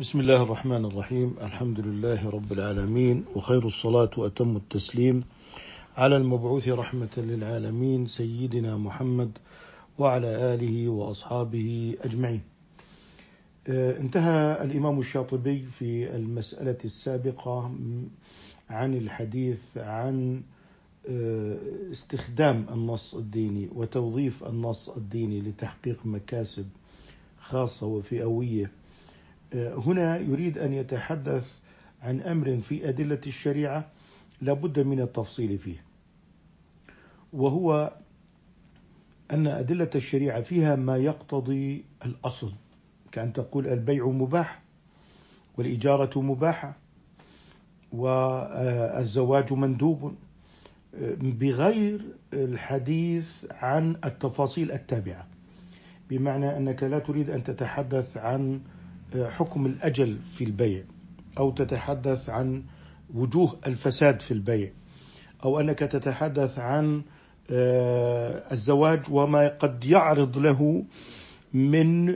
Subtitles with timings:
[0.00, 5.22] بسم الله الرحمن الرحيم الحمد لله رب العالمين وخير الصلاة وأتم التسليم
[5.96, 9.38] على المبعوث رحمة للعالمين سيدنا محمد
[9.98, 12.40] وعلى آله وأصحابه أجمعين
[13.68, 17.72] انتهى الإمام الشاطبي في المسألة السابقة
[18.70, 20.42] عن الحديث عن
[21.90, 26.66] استخدام النص الديني وتوظيف النص الديني لتحقيق مكاسب
[27.40, 28.70] خاصة وفئوية
[29.54, 31.58] هنا يريد أن يتحدث
[32.02, 33.86] عن أمر في أدلة الشريعة
[34.42, 35.84] لابد من التفصيل فيه
[37.32, 37.92] وهو
[39.30, 42.52] أن أدلة الشريعة فيها ما يقتضي الأصل
[43.12, 44.62] كأن تقول البيع مباح
[45.58, 46.76] والإجارة مباحة
[47.92, 50.14] والزواج مندوب
[51.20, 52.00] بغير
[52.32, 55.26] الحديث عن التفاصيل التابعة
[56.10, 58.60] بمعنى أنك لا تريد أن تتحدث عن
[59.16, 60.82] حكم الأجل في البيع
[61.38, 62.62] أو تتحدث عن
[63.14, 64.70] وجوه الفساد في البيع
[65.44, 67.02] أو أنك تتحدث عن
[67.50, 70.84] آه، الزواج وما قد يعرض له
[71.52, 72.06] من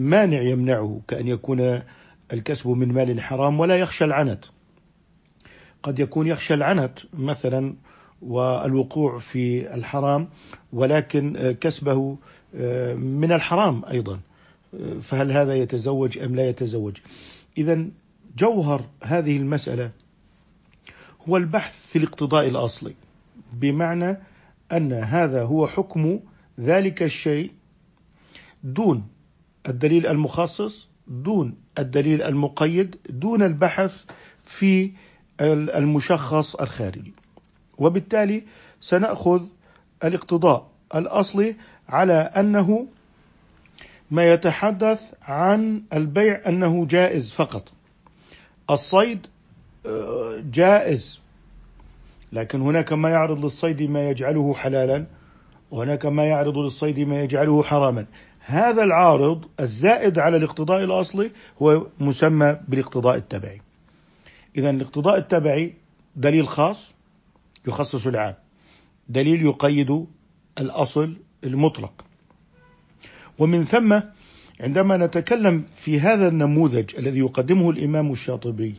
[0.00, 1.82] مانع يمنعه كأن يكون
[2.32, 4.44] الكسب من مال حرام ولا يخشى العنت.
[5.82, 7.74] قد يكون يخشى العنت مثلا
[8.22, 10.28] والوقوع في الحرام
[10.72, 12.18] ولكن كسبه
[12.54, 14.20] آه، من الحرام أيضا.
[15.02, 16.96] فهل هذا يتزوج أم لا يتزوج؟
[17.58, 17.86] إذا
[18.38, 19.90] جوهر هذه المسألة
[21.28, 22.94] هو البحث في الاقتضاء الأصلي
[23.52, 24.18] بمعنى
[24.72, 26.20] أن هذا هو حكم
[26.60, 27.50] ذلك الشيء
[28.64, 29.06] دون
[29.68, 34.04] الدليل المخصص دون الدليل المقيد دون البحث
[34.44, 34.90] في
[35.40, 37.12] المشخص الخارجي.
[37.78, 38.42] وبالتالي
[38.80, 39.42] سنأخذ
[40.04, 41.56] الاقتضاء الأصلي
[41.88, 42.86] على أنه
[44.10, 47.68] ما يتحدث عن البيع أنه جائز فقط.
[48.70, 49.26] الصيد
[49.86, 51.20] آه، جائز.
[52.32, 55.06] لكن هناك ما يعرض للصيد ما يجعله حلالا
[55.70, 58.06] وهناك ما يعرض للصيد ما يجعله حراما.
[58.40, 61.30] هذا العارض الزائد على الاقتضاء الأصلي
[61.62, 63.60] هو مسمى بالاقتضاء التبعي.
[64.56, 65.74] اذا الاقتضاء التبعي
[66.16, 66.94] دليل خاص
[67.68, 68.34] يخصص العام.
[69.08, 70.06] دليل يقيد
[70.58, 72.04] الأصل المطلق.
[73.38, 74.00] ومن ثم
[74.60, 78.74] عندما نتكلم في هذا النموذج الذي يقدمه الإمام الشاطبي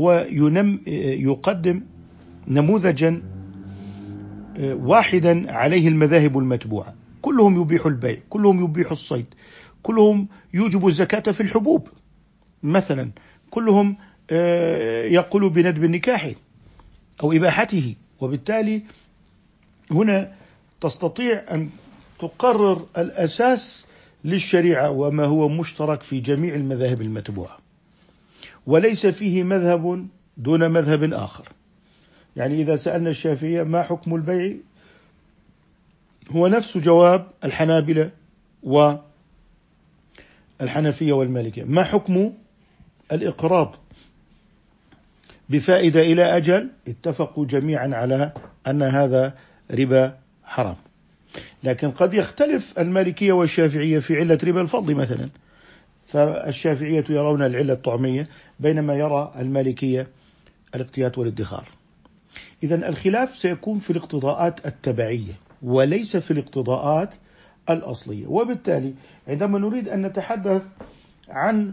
[0.00, 1.82] هو ينم يقدم
[2.48, 3.22] نموذجا
[4.58, 6.94] آه، واحدا عليه المذاهب المتبوعة.
[7.22, 9.34] كلهم يبيح البيع كلهم يبيح الصيد
[9.82, 11.88] كلهم يوجب الزكاة في الحبوب
[12.62, 13.10] مثلا.
[13.50, 13.96] كلهم
[14.30, 16.32] آه، يقول بندب النكاح
[17.22, 17.94] أو إباحته.
[18.20, 18.82] وبالتالي
[19.90, 20.32] هنا
[20.80, 21.70] تستطيع أن
[22.18, 23.86] تقرر الأساس
[24.26, 27.58] للشريعة وما هو مشترك في جميع المذاهب المتبوعة.
[28.66, 30.06] وليس فيه مذهب
[30.36, 31.48] دون مذهب آخر.
[32.36, 34.56] يعني إذا سألنا الشافعية ما حكم البيع
[36.30, 38.10] هو نفس جواب الحنابلة
[40.60, 41.64] والحنفيه والمالكية.
[41.64, 42.32] ما حكم
[43.12, 43.74] الاقراض
[45.48, 48.32] بفائدة إلى أجل؟ اتفقوا جميعا على
[48.66, 49.34] أن هذا
[49.70, 50.76] ربا حرام.
[51.64, 55.28] لكن قد يختلف المالكية والشافعية في علة ربا الفضل مثلا.
[56.06, 58.28] فالشافعية يرون العلة الطعمية
[58.60, 60.06] بينما يرى المالكية
[60.74, 61.68] الاقتيات والادخار.
[62.62, 65.32] إذا الخلاف سيكون في الاقتضاءات التبعية
[65.62, 67.14] وليس في الاقتضاءات
[67.70, 68.26] الأصلية.
[68.26, 68.94] وبالتالي
[69.28, 70.62] عندما نريد أن نتحدث
[71.28, 71.72] عن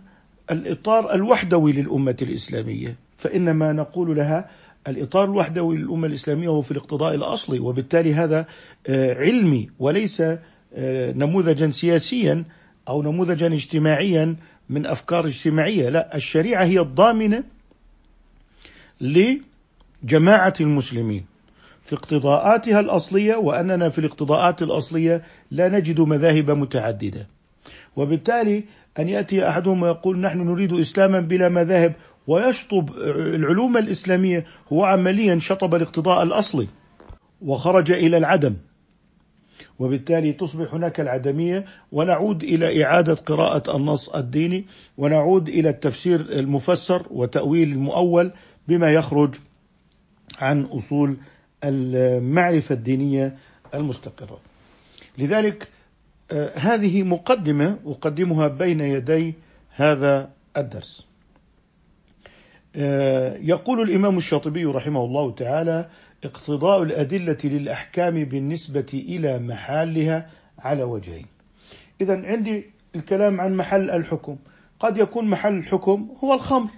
[0.51, 4.49] الإطار الوحدوي للأمة الإسلامية فإنما نقول لها
[4.87, 8.45] الإطار الوحدوي للأمة الإسلامية هو في الاقتضاء الأصلي وبالتالي هذا
[8.87, 12.45] آه، علمي وليس آه، نموذجا سياسيا
[12.87, 14.35] أو نموذجا اجتماعيا
[14.69, 17.43] من أفكار اجتماعية لا الشريعة هي الضامنة
[19.01, 21.25] لجماعة المسلمين.
[21.85, 27.27] في اقتضاءاتها الأصلية وأننا في الاقتضاءات الأصلية لا نجد مذاهب متعددة.
[27.95, 28.63] وبالتالي
[28.99, 31.93] أن يأتي أحدهم ويقول نحن نريد إسلاما بلا مذاهب
[32.27, 36.67] ويشطب العلوم الإسلامية هو عمليا شطب الاقتضاء الأصلي
[37.41, 38.55] وخرج إلى العدم
[39.79, 44.65] وبالتالي تصبح هناك العدمية ونعود إلى إعادة قراءة النص الديني
[44.97, 48.31] ونعود إلى التفسير المفسر وتأويل المؤول
[48.67, 49.35] بما يخرج
[50.39, 51.17] عن أصول
[51.63, 53.37] المعرفة الدينية
[53.73, 54.39] المستقرة.
[55.17, 55.67] لذلك
[56.31, 59.33] آه، هذه مقدمة أقدمها بين يدي
[59.75, 61.05] هذا الدرس.
[63.41, 65.89] يقول الإمام الشاطبي رحمه الله تعالى
[66.23, 70.29] اقتضاء الأدلة للأحكام بالنسبة إلى محلها
[70.59, 71.25] على وجهين
[72.01, 74.37] إذا عندي الكلام عن محل الحكم.
[74.79, 76.69] قد يكون محل الحكم هو الخمر.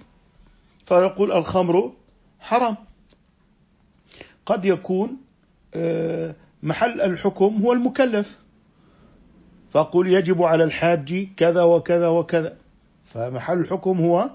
[0.86, 1.92] فيقول الخمر
[2.40, 2.76] حرام.
[4.46, 5.16] قد يكون
[5.74, 8.38] آه، محل الحكم هو المكلف.
[9.70, 12.56] فأقول يجب على الحاج كذا وكذا وكذا.
[13.04, 14.30] فمحل الحكم هو آه،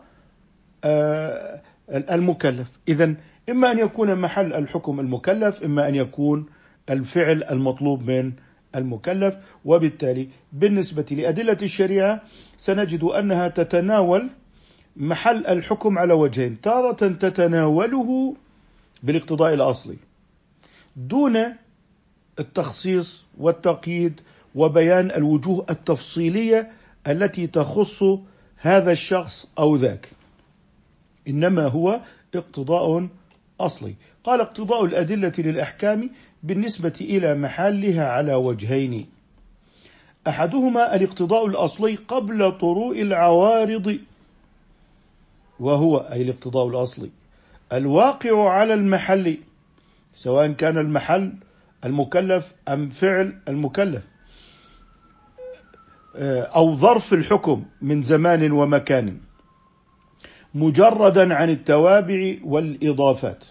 [1.89, 2.67] المكلف.
[2.87, 3.13] إذا
[3.49, 6.45] إما أن يكون محل الحكم المكلف إما أن يكون
[6.89, 8.31] الفعل المطلوب من
[8.75, 9.35] المكلف.
[9.65, 12.21] وبالتالي بالنسبة لأدلة الشريعة
[12.57, 14.29] سنجد أنها تتناول
[14.95, 16.61] محل الحكم على وجهين.
[16.61, 18.35] تارة تتناوله
[19.03, 19.97] بالاقتضاء الأصلي
[20.95, 21.37] دون
[22.39, 24.21] التخصيص والتقييد
[24.55, 26.71] وبيان الوجوه التفصيلية
[27.07, 28.03] التي تخص
[28.57, 30.09] هذا الشخص أو ذاك.
[31.27, 31.99] إنما هو
[32.35, 33.07] اقتضاء
[33.59, 33.95] أصلي.
[34.23, 36.09] قال اقتضاء الأدلة للأحكام
[36.43, 39.07] بالنسبة إلى محلها على وجهين.
[40.27, 43.99] أحدهما الاقتضاء الأصلي قبل طروء العوارض
[45.59, 47.09] وهو أي الاقتضاء الأصلي
[47.73, 49.37] الواقع على المحل
[50.13, 51.33] سواء كان المحل
[51.85, 54.03] المكلف أم فعل المكلف
[56.55, 59.17] أو ظرف الحكم من زمان ومكان.
[60.55, 63.45] مجردا عن التوابع والإضافات.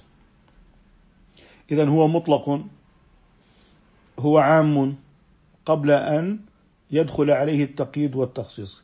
[1.70, 2.60] إذا هو مطلق
[4.18, 4.96] هو عام
[5.66, 6.38] قبل أن
[6.90, 8.82] يدخل عليه التقييد والتخصيص.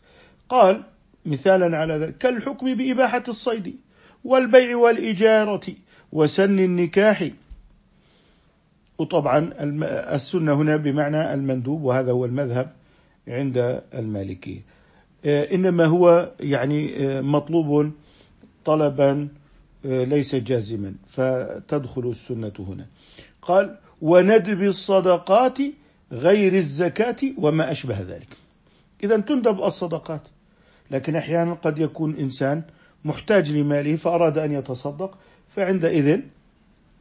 [0.48, 0.82] قال
[1.26, 3.76] مثالا على ذلك كالحكم بإباحة الصيد
[4.24, 5.66] والبيع والإجارة
[6.12, 7.28] وسن النكاح.
[8.98, 9.50] وطبعا
[10.14, 12.72] السنة هنا بمعنى المندوب وهذا هو المذهب
[13.28, 14.60] عند المالكية.
[15.24, 17.92] إنما هو يعني مطلوب
[18.66, 19.28] طلبا
[19.84, 20.94] ليس جازما.
[21.08, 22.86] فتدخل السنة هنا.
[23.42, 25.58] قال وندب الصدقات
[26.12, 28.28] غير الزكاة وما أشبه ذلك.
[29.04, 30.22] إذا تندب الصدقات.
[30.90, 32.62] لكن أحيانا قد يكون إنسان
[33.04, 35.18] محتاج لماله فأراد أن يتصدق
[35.48, 36.20] فعندئذ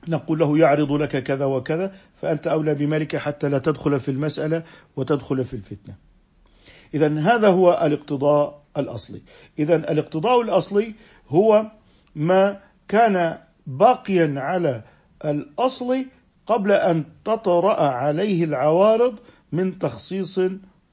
[0.08, 4.64] نقول له يعرض لك كذا وكذا فأنت أولى بمالك حتى لا تدخل في المسألة
[4.96, 5.96] وتدخل في الفتنة.
[6.94, 9.22] إذا هذا هو الاقتضاء الأصلي.
[9.60, 10.94] إذا الاقتضاء الأصلي
[11.30, 11.66] هو
[12.16, 13.38] ما كان
[13.68, 14.84] باقيا على
[15.26, 16.06] الأصل
[16.48, 19.16] قبل أن تطرأ عليه العوارض
[19.52, 20.40] من تخصيص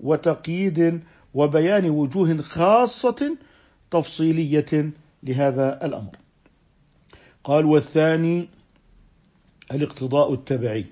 [0.00, 1.00] وتقييد
[1.34, 3.36] وبيان وجوه خاصة
[3.90, 4.90] تفصيلية
[5.22, 6.16] لهذا الأمر.
[7.44, 8.48] قال والثاني
[9.72, 10.86] الاقتضاء التبعي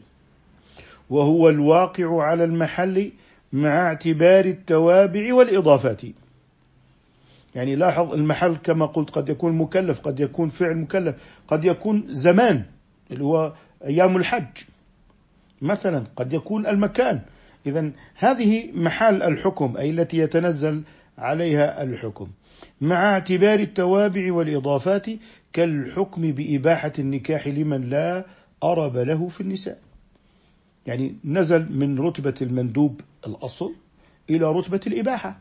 [1.10, 3.12] وهو الواقع على المحل
[3.52, 6.02] مع اعتبار التوابع والإضافات.
[7.54, 11.16] يعني لاحظ المحل كما قلت قد يكون مكلف قد يكون فعل مكلف
[11.48, 12.62] قد يكون زمان
[13.10, 13.52] اللي هو
[13.84, 14.64] أيام الحج.
[15.62, 17.20] مثلا قد يكون المكان.
[17.66, 20.82] إذا هذه محل الحكم أي التي يتنزل
[21.18, 22.28] عليها الحكم.
[22.80, 25.06] مع اعتبار التوابع والإضافات
[25.52, 28.24] كالحكم بإباحة النكاح لمن لا
[28.64, 29.78] أرب له في النساء.
[30.86, 33.74] يعني نزل من رتبة المندوب الأصل
[34.30, 35.38] إلى رتبة الإباحة.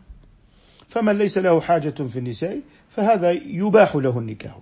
[0.90, 2.60] فمن ليس له حاجة في النساء
[2.90, 4.58] فهذا يباح له النكاح.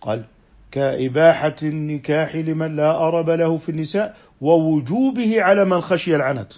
[0.00, 0.24] قال
[0.70, 6.52] كإباحة النكاح لمن لا أرب له في النساء ووجوبه على من خشي العنت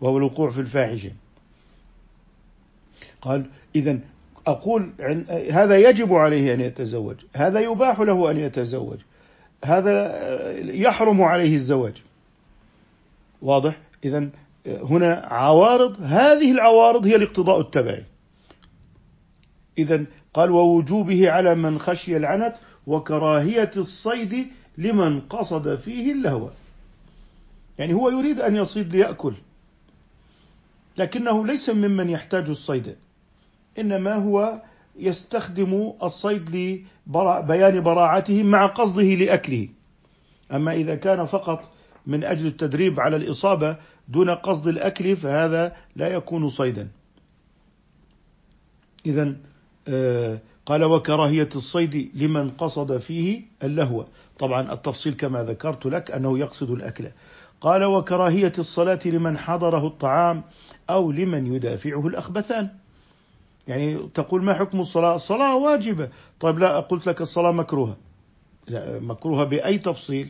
[0.00, 1.10] وهو الوقوع في الفاحشة.
[3.20, 3.46] قال
[3.76, 3.98] إذا
[4.46, 4.90] أقول
[5.50, 8.98] هذا يجب عليه أن يتزوج هذا يباح له أن يتزوج
[9.64, 10.18] هذا
[10.58, 11.94] يحرم عليه الزواج.
[13.42, 14.28] واضح؟ إذا
[14.66, 18.04] هنا عوارض هذه العوارض هي الاقتضاء التبعي.
[19.78, 22.54] إذا قال ووجوبه على من خشي العنت
[22.86, 24.46] وكراهية الصيد
[24.78, 26.50] لمن قصد فيه اللهو.
[27.78, 29.34] يعني هو يريد أن يصيد ليأكل
[30.98, 32.96] لكنه ليس ممن يحتاج الصيد
[33.78, 34.62] إنما هو
[34.96, 36.50] يستخدم الصيد
[37.06, 39.68] لبيان براعته مع قصده لأكله.
[40.52, 41.70] أما إذا كان فقط
[42.06, 43.76] من أجل التدريب على الإصابة
[44.08, 46.88] دون قصد الأكل فهذا لا يكون صيدا.
[49.06, 49.36] إذا
[50.66, 54.04] قال وكراهية الصيد لمن قصد فيه اللهو.
[54.38, 57.08] طبعا التفصيل كما ذكرت لك أنه يقصد الأكل.
[57.60, 60.42] قال وكراهية الصلاة لمن حضره الطعام
[60.90, 62.68] أو لمن يدافعه الأخبثان.
[63.68, 66.08] يعني تقول ما حكم الصلاة؟ الصلاة واجبة.
[66.40, 67.96] طيب لا قلت لك الصلاة مكروهة.
[68.68, 70.28] لا مكروهة بأي تفصيل؟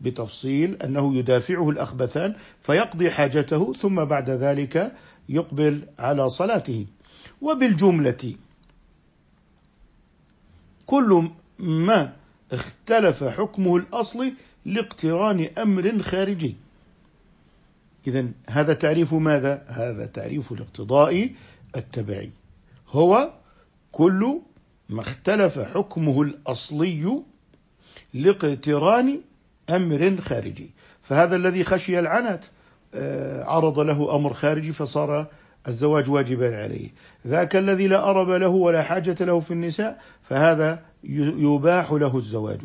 [0.00, 4.92] بتفصيل أنه يدافعه الأخبثان فيقضي حاجته ثم بعد ذلك
[5.28, 6.86] يقبل على صلاته.
[7.40, 8.34] وبالجملة
[10.92, 12.12] كل ما
[12.52, 14.34] اختلف حكمه الأصلي
[14.64, 16.56] لاقتران أمر خارجي.
[18.06, 21.30] إذا هذا تعريف ماذا؟ هذا تعريف الاقتضاء
[21.76, 22.30] التبعي.
[22.88, 23.32] هو
[23.92, 24.40] كل
[24.88, 27.22] ما اختلف حكمه الأصلي
[28.14, 29.20] لاقتران
[29.70, 30.70] أمر خارجي.
[31.02, 32.44] فهذا الذي خشي العنت
[32.94, 35.26] آه، عرض له أمر خارجي فصار
[35.68, 36.88] الزواج واجبا عليه.
[37.26, 42.60] ذاك الذي لا أرب له ولا حاجة له في النساء فهذا يباح له الزواج.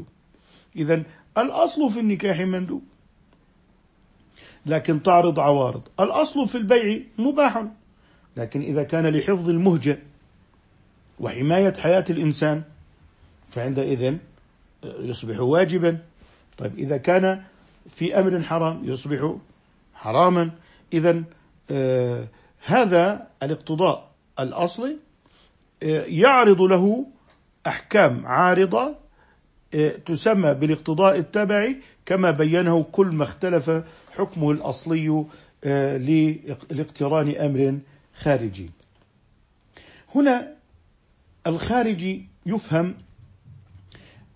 [0.75, 1.03] إذا
[1.37, 2.83] الأصل في النكاح مندوب
[4.65, 5.81] لكن تعرض عوارض.
[5.99, 7.63] الأصل في البيع مباح.
[8.37, 9.99] لكن إذا كان لحفظ المهجة
[11.19, 12.63] وحماية حياة الإنسان
[13.49, 14.17] فعندئذ
[14.83, 15.97] يصبح واجبا.
[16.57, 17.43] طيب إذا كان
[17.89, 19.35] في أمر حرام يصبح
[19.93, 20.51] حراما.
[20.93, 21.23] إذا
[21.71, 22.27] آه
[22.65, 24.97] هذا الاقتضاء الأصلي
[25.83, 27.05] آه يعرض له
[27.67, 28.95] أحكام عارضة
[29.73, 33.71] آه تسمى بالاقتضاء التبعي كما بينه كل ما اختلف
[34.11, 35.25] حكمه الأصلي
[35.63, 35.97] آه،
[36.71, 37.79] لاقتران أمر
[38.15, 38.71] خارجي.
[40.15, 40.53] هنا
[41.47, 42.95] الخارجي يفهم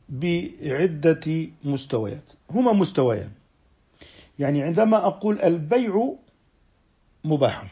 [0.09, 2.23] بعدة مستويات.
[2.49, 3.31] هما مستويان.
[4.39, 6.13] يعني عندما أقول البيع
[7.23, 7.67] مباح.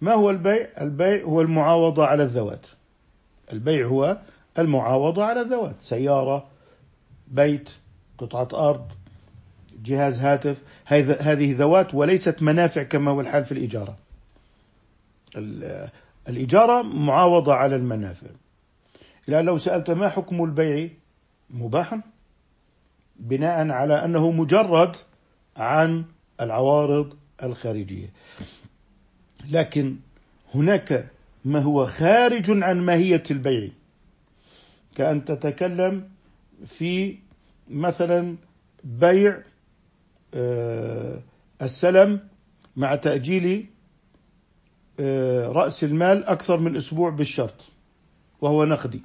[0.00, 2.66] ما هو البيع؟ البيع هو المعاوضة على الذوات
[3.52, 4.18] البيع هو
[4.58, 6.46] المعاوضة على الذوات سيارة
[7.28, 7.70] بيت
[8.18, 8.88] قطعة أرض
[9.84, 10.56] جهاز هاتف.
[10.86, 13.96] هذه ذوات وليست منافع كما هو الحال في الإجارة
[16.28, 18.26] الإجارة معاوضة على المنافع.
[19.26, 20.88] لأن لو سألت ما حكم البيع؟
[21.50, 22.00] مباحا
[23.16, 24.96] بناء على أنه مجرد
[25.56, 26.04] عن
[26.40, 28.12] العوارض الخارجية.
[29.50, 29.96] لكن
[30.54, 31.10] هناك
[31.44, 33.68] ما هو خارج عن ماهية البيع.
[34.94, 36.08] كأن تتكلم
[36.66, 37.18] في
[37.70, 38.36] مثلا
[38.84, 39.42] بيع
[40.34, 41.20] آه،
[41.62, 42.20] السلم
[42.76, 43.66] مع تأجيل
[45.00, 47.64] آه، رأس المال أكثر من أسبوع بالشرط
[48.40, 49.02] وهو نقدي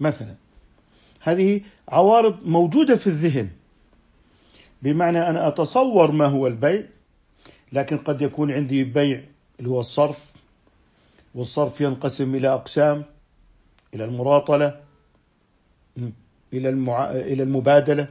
[0.00, 0.34] مثلا.
[1.20, 3.50] هذه عوارض موجودة في الذهن.
[4.82, 6.86] بمعنى أنا أتصور ما هو البيع
[7.72, 9.24] لكن قد يكون عندي بيع
[9.58, 10.32] اللي هو الصرف
[11.34, 13.04] والصرف ينقسم إلى أقسام
[13.94, 14.80] إلى المراطلة
[16.52, 17.10] إلى المع...
[17.10, 18.08] إلى المبادلة.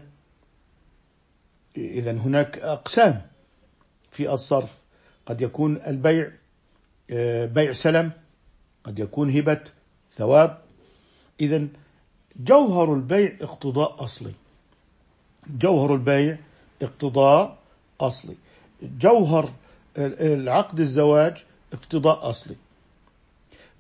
[1.78, 3.22] إذا هناك أقسام
[4.12, 4.78] في الصرف.
[5.26, 6.32] قد يكون البيع
[7.12, 8.12] آه، بيع سلم
[8.84, 9.62] قد يكون هبة
[10.12, 10.62] ثواب.
[11.42, 11.68] إذا
[12.36, 14.34] جوهر البيع اقتضاء أصلي.
[15.48, 16.38] جوهر البيع
[16.82, 17.58] اقتضاء
[18.02, 18.36] أصلي.
[18.82, 19.52] جوهر
[19.98, 22.56] العقد الزواج اقتضاء أصلي.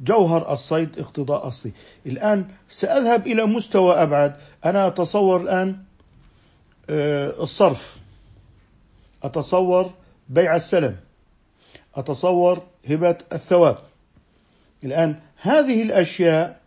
[0.01, 1.71] جوهر الصيد اقتضاء أصلي.
[2.05, 4.35] الآن سأذهب إلى مستوى أبعد.
[4.65, 5.77] أنا أتصور الآن
[6.89, 7.97] آه، الصرف.
[9.23, 9.91] أتصور
[10.29, 10.97] بيع السلم.
[11.95, 13.77] أتصور هبة الثواب.
[14.83, 16.61] الآن هذه الأشياء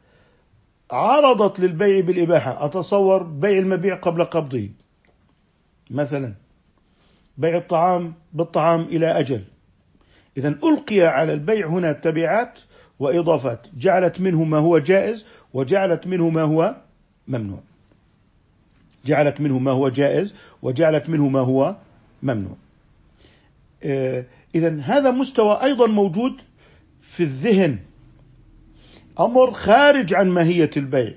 [0.91, 2.65] عرضت للبيع بالإباحة.
[2.65, 4.69] أتصور بيع المبيع قبل قبضه.
[5.91, 6.35] مثلا
[7.39, 9.45] بيع الطعام بالطعام إلى أجل.
[10.37, 12.59] إذا ألقي على البيع هنا تبعات
[12.99, 13.67] وإضافات.
[13.79, 16.77] جعلت منه ما هو جائز وجعلت منه ما هو
[17.29, 17.61] ممنوع.
[19.07, 21.77] جعلت منه ما هو جائز وجعلت منه ما هو
[22.23, 22.57] ممنوع.
[23.85, 24.25] آه،
[24.55, 26.33] إذا هذا مستوى أيضا موجود
[27.03, 27.79] في الذهن.
[29.21, 31.15] أمر خارج عن ماهية البيع.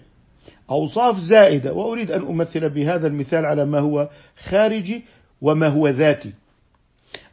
[0.69, 1.73] أوصاف زائدة.
[1.73, 5.03] وأريد أن أمثل بهذا المثال على ما هو خارجي.
[5.41, 6.33] وما هو ذاتي.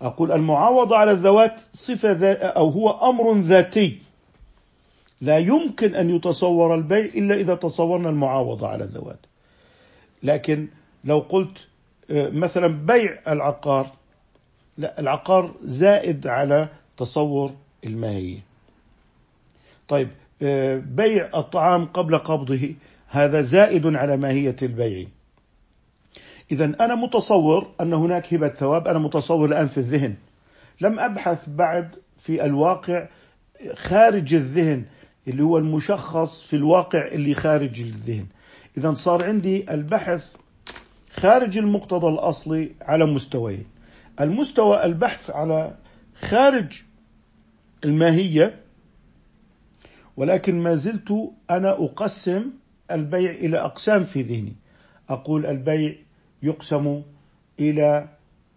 [0.03, 3.99] أقول المعاوضة على الذوات صفة ذات أو هو أمر ذاتي.
[5.21, 9.19] لا يمكن أن يتصور البيع إلا إذا تصورنا المعاوضة على الذوات.
[10.23, 10.69] لكن
[11.05, 11.67] لو قلت
[12.11, 13.91] آه، مثلا بيع العقار
[14.79, 17.53] لا العقار زائد على تصور
[17.85, 18.41] الماهية
[19.89, 20.09] طيب
[20.43, 22.75] آه، بيع الطعام قبل قبضه
[23.09, 25.07] هذا زائد على ماهية البيع.
[26.53, 30.15] إذا أنا متصور أن هناك هبة ثواب أنا متصور الآن في الذهن.
[30.81, 33.09] لم أبحث بعد في الواقع
[33.75, 34.85] خارج الذهن
[35.29, 38.27] اللي هو المشخص في الواقع اللي خارج الذهن.
[38.79, 40.33] إذا صار عندي البحث
[41.17, 43.67] خارج المقتضى الأصلي على مستويين.
[44.21, 45.75] المستوى البحث على
[46.15, 46.83] خارج
[47.85, 48.61] الماهية
[50.17, 52.51] ولكن ما زلت أنا أقسم
[52.91, 54.53] البيع إلى أقسام في ذهني.
[55.09, 55.95] أقول البيع
[56.45, 57.03] يقسم
[57.61, 58.09] إلى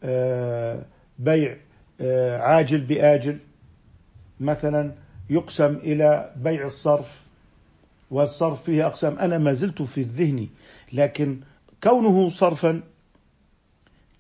[0.04, 0.86] آه،
[1.20, 1.58] بيع
[2.02, 3.40] آه، عاجل بآجل.
[4.40, 4.92] مثلا
[5.30, 7.26] يقسم إلى بيع الصرف
[8.12, 9.20] والصرف فيه أقسام.
[9.20, 10.48] أنا ما زلت في الذهن
[10.94, 11.40] لكن
[11.84, 12.82] كونه صرفا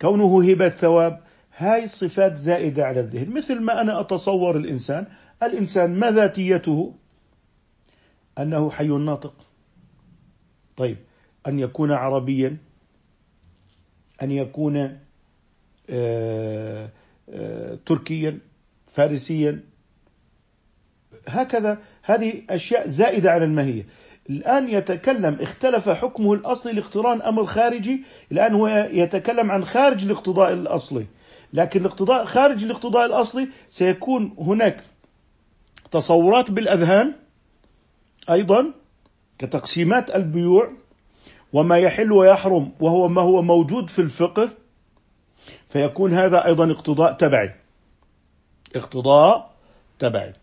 [0.01, 1.21] كونه هبة ثواب
[1.57, 3.33] هاي صفات زائدة على الذهن.
[3.33, 5.07] مثل ما أنا أتصور الإنسان
[5.43, 6.93] الإنسان ما ذاتيته؟
[8.39, 9.33] أنه حي ناطق.
[10.77, 10.97] طيب
[11.47, 12.57] أن يكون عربيا
[14.21, 14.97] أن يكون
[15.89, 16.89] آه،
[17.29, 18.39] آه، تركيا
[18.93, 19.63] فارسيا.
[21.27, 23.85] هكذا هذه أشياء زائدة على الماهية.
[24.29, 28.03] الآن يتكلم اختلف حكمه الأصلي لاقتران أمر خارجي.
[28.31, 31.05] الآن هو يتكلم عن خارج الاقتضاء الأصلي.
[31.53, 34.81] لكن الاقتضاء خارج الاقتضاء الأصلي سيكون هناك
[35.91, 37.13] تصورات بالأذهان
[38.29, 38.73] أيضا
[39.39, 40.71] كتقسيمات البيوع.
[41.53, 44.49] وما يحل ويحرم وهو ما هو موجود في الفقه
[45.69, 47.53] فيكون هذا أيضا اقتضاء تبعي.
[48.75, 49.51] اقتضاء
[49.99, 50.33] تبعي.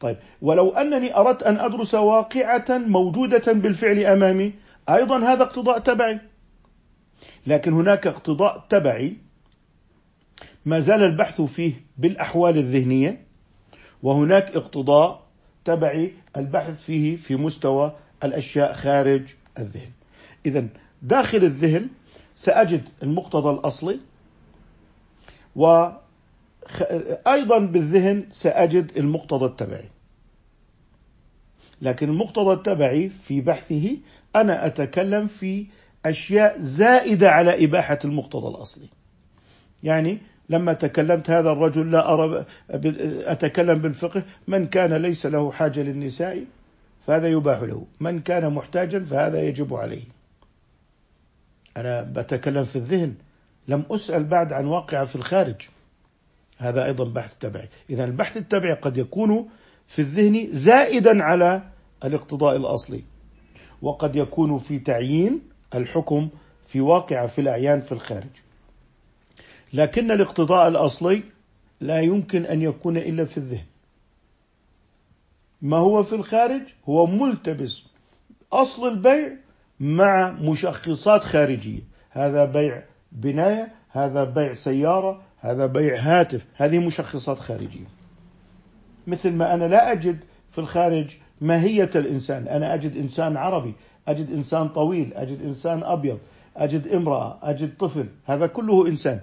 [0.00, 4.52] طيب ولو أنني أردت أن أدرس واقعة موجودة بالفعل أمامي
[4.88, 6.20] أيضا هذا اقتضاء تبعي.
[7.46, 9.16] لكن هناك اقتضاء تبعي
[10.64, 13.24] ما زال البحث فيه بالأحوال الذهنية
[14.02, 15.26] وهناك اقتضاء
[15.64, 19.22] تبعي البحث فيه في مستوى الأشياء خارج
[19.58, 19.90] الذهن.
[20.46, 20.66] إذا
[21.02, 21.88] داخل الذهن
[22.36, 24.00] سأجد المقتضى الأصلي
[25.56, 25.98] وأيضا
[27.58, 29.88] بالذهن سأجد المقتضى التبعي.
[31.82, 33.96] لكن المقتضى التبعي في بحثه
[34.36, 35.66] أنا أتكلم في
[36.06, 38.88] أشياء زائدة على إباحة المقتضى الأصلي.
[39.82, 42.44] يعني لما تكلمت هذا الرجل لا أرى
[43.24, 46.44] أتكلم بالفقه من كان ليس له حاجة للنساء
[47.06, 50.13] فهذا يباح له من كان محتاجا فهذا يجب عليه.
[51.76, 53.14] أنا بتكلم في الذهن.
[53.68, 55.68] لم أسأل بعد عن واقعة في الخارج.
[56.58, 57.68] هذا أيضا بحث تبعي.
[57.90, 59.48] إذا البحث التبعي قد يكون
[59.86, 61.62] في الذهن زائدا على
[62.04, 63.04] الاقتضاء الأصلي.
[63.82, 65.42] وقد يكون في تعيين
[65.74, 66.28] الحكم
[66.66, 68.30] في واقعة في الأعيان في الخارج.
[69.72, 71.22] لكن الاقتضاء الأصلي
[71.80, 73.64] لا يمكن أن يكون إلا في الذهن.
[75.62, 77.82] ما هو في الخارج؟ هو ملتبس.
[78.52, 79.36] أصل البيع
[79.80, 81.80] مع مشخصات خارجية.
[82.10, 82.82] هذا بيع
[83.12, 86.46] بناية هذا بيع سيارة هذا بيع هاتف.
[86.56, 87.86] هذه مشخصات خارجية.
[89.06, 91.06] مثل ما أنا لا أجد في الخارج
[91.40, 92.48] ماهية الإنسان.
[92.48, 93.74] أنا أجد إنسان عربي
[94.08, 96.18] أجد إنسان طويل أجد إنسان أبيض
[96.56, 98.06] أجد امرأة أجد طفل.
[98.24, 99.20] هذا كله إنسان.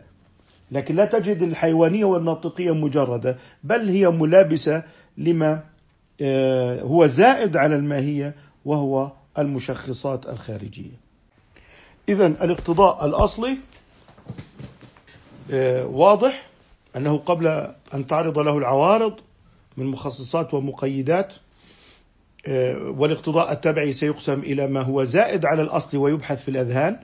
[0.71, 4.83] لكن لا تجد الحيوانية والناطقية مجردة بل هي ملابسة
[5.17, 5.63] لما
[6.21, 8.35] آه، هو زائد على الماهية
[8.65, 10.99] وهو المشخصات الخارجية.
[12.09, 13.57] إذا الاقتضاء الأصلي
[15.51, 16.47] آه، واضح
[16.95, 17.47] أنه قبل
[17.93, 19.15] أن تعرض له العوارض
[19.77, 21.33] من مخصصات ومقيدات
[22.47, 26.99] آه، والاقتضاء التبعي سيقسم إلى ما هو زائد على الأصل ويبحث في الأذهان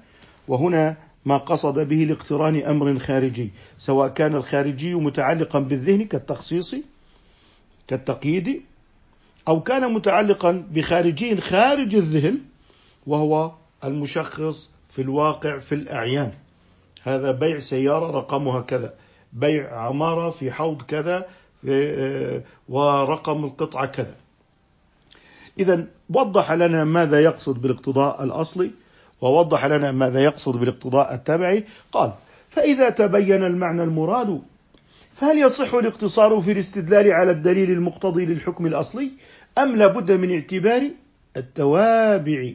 [0.48, 6.76] وهنا ما قصد به لاقتران أمر خارجي سواء كان الخارجي متعلقا بالذهن كالتخصيص
[7.88, 8.62] كالتقييد
[9.48, 12.40] أو كان متعلقا بخارجي خارج الذهن
[13.08, 13.52] وهو
[13.84, 16.32] المشخص في الواقع في الأعيان.
[17.04, 18.94] هذا بيع سيارة رقمها كذا
[19.34, 21.26] بيع عمارة في حوض كذا
[21.70, 24.16] آه، ورقم القطعة كذا.
[25.60, 28.72] إذا وضح لنا ماذا يقصد بالاقتضاء الأصلي
[29.22, 32.14] ووضح لنا ماذا يقصد بالاقتضاء التبعي قال
[32.50, 34.42] فإذا تبين المعنى المراد
[35.20, 39.12] فهل يصح الاقتصار في الاستدلال على الدليل المقتضي للحكم الأصلي؟
[39.58, 40.90] أم لابد من اعتبار
[41.38, 42.52] التوابع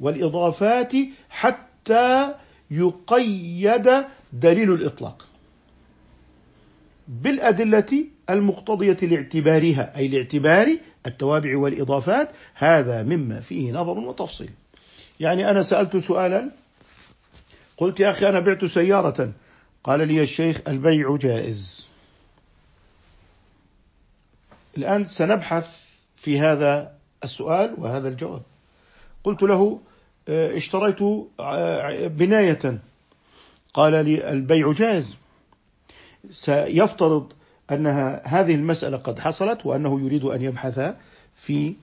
[0.00, 0.92] والإضافات
[1.30, 2.34] حتى
[2.70, 5.26] يقيد دليل الإطلاق؟
[7.08, 10.76] بالأدلة المقتضية لاعتبارها أي لاعتبار
[11.06, 14.50] التوابع والإضافات هذا مما فيه نظر وتفصيل.
[15.20, 16.50] يعني أنا سألت سؤالا
[17.76, 19.32] قلت يا أخي أنا بعت سيارة
[19.84, 21.86] قال لي الشيخ البيع جائز.
[24.76, 25.86] الآن سنبحث
[26.16, 26.92] في هذا
[27.24, 28.42] السؤال وهذا الجواب.
[29.24, 29.80] قلت له
[30.28, 31.02] آه، اشتريت
[31.40, 32.78] آه، بناية.
[33.74, 35.16] قال لي البيع جائز.
[36.30, 37.32] سيفترض
[37.70, 40.94] أنها هذه المسألة قد حصلت وأنه يريد أن يبحث
[41.36, 41.74] في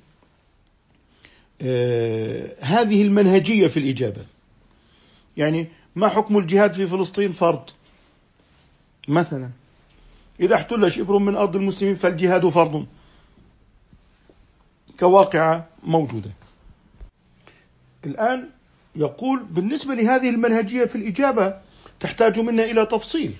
[1.61, 4.25] آه، هذه المنهجية في الإجابة.
[5.37, 7.69] يعني ما حكم الجهاد في فلسطين فرض
[9.07, 9.49] مثلا.
[10.39, 12.85] إذا احتل شبر من أرض المسلمين فالجهاد فرض.
[14.99, 16.31] كواقعة موجودة.
[18.05, 18.49] الآن
[18.95, 21.59] يقول بالنسبة لهذه المنهجية في الإجابة
[21.99, 23.33] تحتاج منا إلى تفصيل.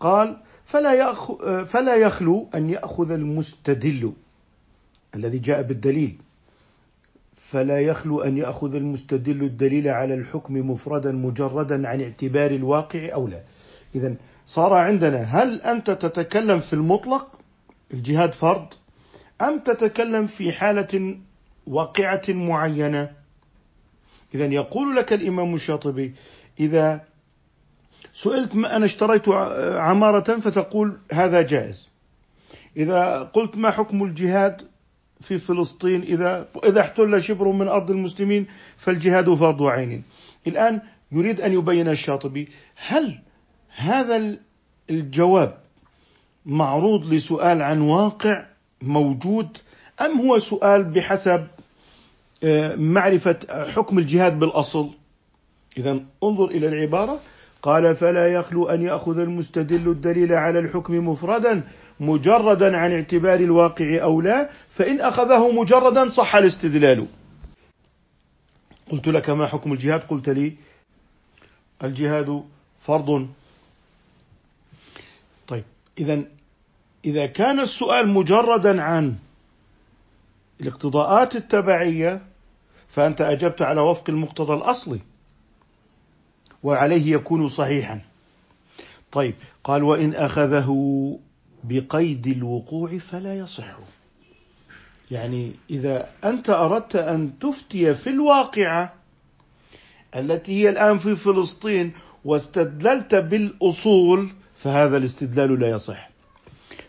[0.00, 1.32] قال فلا, يأخ
[1.64, 4.12] فلا يخلو أن يأخذ المستدل
[5.14, 6.18] الذي جاء بالدليل.
[7.36, 13.42] فلا يخلو أن يأخذ المستدل الدليل على الحكم مفردا مجردا عن اعتبار الواقع أو لا.
[13.94, 14.14] إذا
[14.48, 17.38] صار عندنا هل أنت تتكلم في المطلق
[17.94, 18.66] الجهاد فرض
[19.40, 21.18] أم تتكلم في حالة
[21.66, 23.12] واقعة معينة؟
[24.34, 26.14] إذا يقول لك الإمام الشاطبي
[26.60, 27.04] إذا
[28.12, 29.28] سئلت ما أنا اشتريت
[29.78, 31.88] عمارة فتقول هذا جائز.
[32.76, 34.62] إذا قلت ما حكم الجهاد
[35.20, 40.02] في فلسطين إذا إذا احتل شبر من أرض المسلمين فالجهاد فرض عين.
[40.46, 40.80] الآن
[41.12, 43.18] يريد أن يبين الشاطبي هل
[43.78, 44.36] هذا
[44.90, 45.58] الجواب
[46.46, 48.46] معروض لسؤال عن واقع
[48.82, 49.58] موجود
[50.00, 51.46] أم هو سؤال بحسب
[52.44, 53.38] آه، معرفة
[53.72, 54.90] حكم الجهاد بالأصل؟
[55.78, 57.20] إذا انظر إلى العبارة.
[57.62, 61.62] قال فلا يخلو أن يأخذ المستدل الدليل على الحكم مفردا
[62.00, 67.06] مجردا عن اعتبار الواقع أو لا فإن أخذه مجردا صح الاستدلال.
[68.90, 70.52] قلت لك ما حكم الجهاد؟ قلت لي
[71.84, 72.42] الجهاد
[72.80, 73.28] فرض
[75.48, 75.64] طيب
[75.98, 76.24] إذا
[77.04, 79.16] إذا كان السؤال مجردا عن
[80.60, 82.22] الاقتضاءات التبعية
[82.88, 85.00] فأنت أجبت على وفق المقتضى الأصلي
[86.62, 88.00] وعليه يكون صحيحا.
[89.12, 89.34] طيب
[89.64, 91.18] قال وإن أخذه
[91.64, 93.78] بقيد الوقوع فلا يصح.
[95.10, 98.94] يعني إذا أنت أردت أن تفتي في الواقعة
[100.16, 101.92] التي هي الآن في فلسطين
[102.24, 104.28] واستدللت بالأصول
[104.58, 106.10] فهذا الاستدلال لا يصح.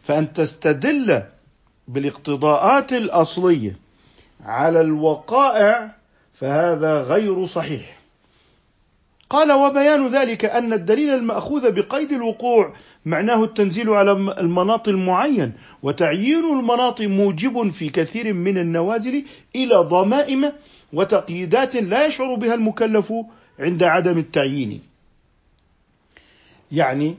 [0.03, 1.23] فأن تستدل
[1.87, 3.75] بالاقتضاءات الأصلية
[4.43, 5.95] على الوقائع
[6.33, 7.99] فهذا غير صحيح.
[9.29, 12.73] قال وبيان ذلك أن الدليل المأخوذ بقيد الوقوع
[13.05, 15.53] معناه التنزيل على المناط المعين
[15.83, 20.51] وتعيين المناط موجب في كثير من النوازل إلى ضمائم
[20.93, 23.13] وتقييدات لا يشعر بها المكلف
[23.59, 24.81] عند عدم التعيين.
[26.71, 27.15] يعني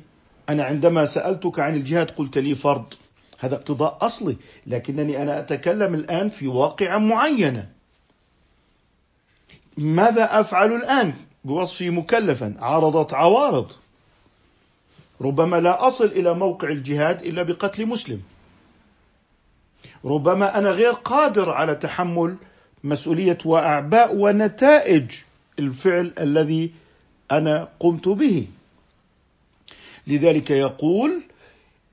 [0.50, 2.94] أنا عندما سألتك عن الجهاد قلت لي فرض.
[3.38, 4.36] هذا اقتضاء أصلي
[4.66, 7.68] لكنني أنا أتكلم الآن في واقعة معينة
[9.78, 11.12] ماذا أفعل الآن؟
[11.44, 13.72] بوصفي مكلفا عارضت عوارض.
[15.20, 18.22] ربما لا أصل إلى موقع الجهاد إلا بقتل مسلم.
[20.04, 22.36] ربما أنا غير قادر على تحمل
[22.84, 25.10] مسؤولية وأعباء ونتائج
[25.58, 26.72] الفعل الذي
[27.32, 28.46] أنا قمت به.
[30.06, 31.22] لذلك يقول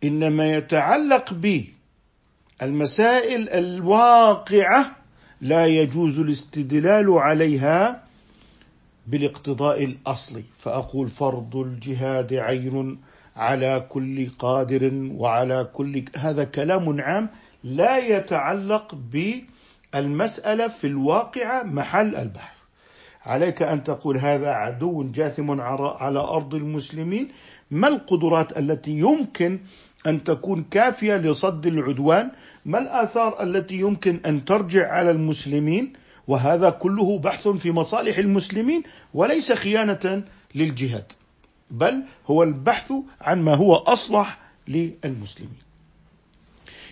[0.04, 1.34] إنما يتعلق
[2.62, 4.96] بالمسائل الواقعة
[5.42, 8.04] لا يجوز الاستدلال عليها
[9.08, 12.98] بالاقتضاء الاصلي فأقول فرض الجهاد عين
[13.36, 17.30] على كل قادر وعلى كل هذا كلام عام
[17.64, 18.96] لا يتعلق
[19.94, 22.58] بالمساله في الواقعة محل البحث.
[23.26, 27.28] عليك أن تقول هذا عدو جاثم على أرض المسلمين
[27.72, 29.60] ما القدرات التي يمكن
[30.08, 32.32] أن تكون كافية لصد العدوان؟
[32.66, 35.94] ما الآثار التي يمكن أن ترجع على المسلمين؟
[36.28, 40.24] وهذا كله بحث في مصالح المسلمين وليس خيانة
[40.56, 41.12] للجهاد
[41.72, 45.68] بل هو البحث عن ما هو أصلح للمسلمين.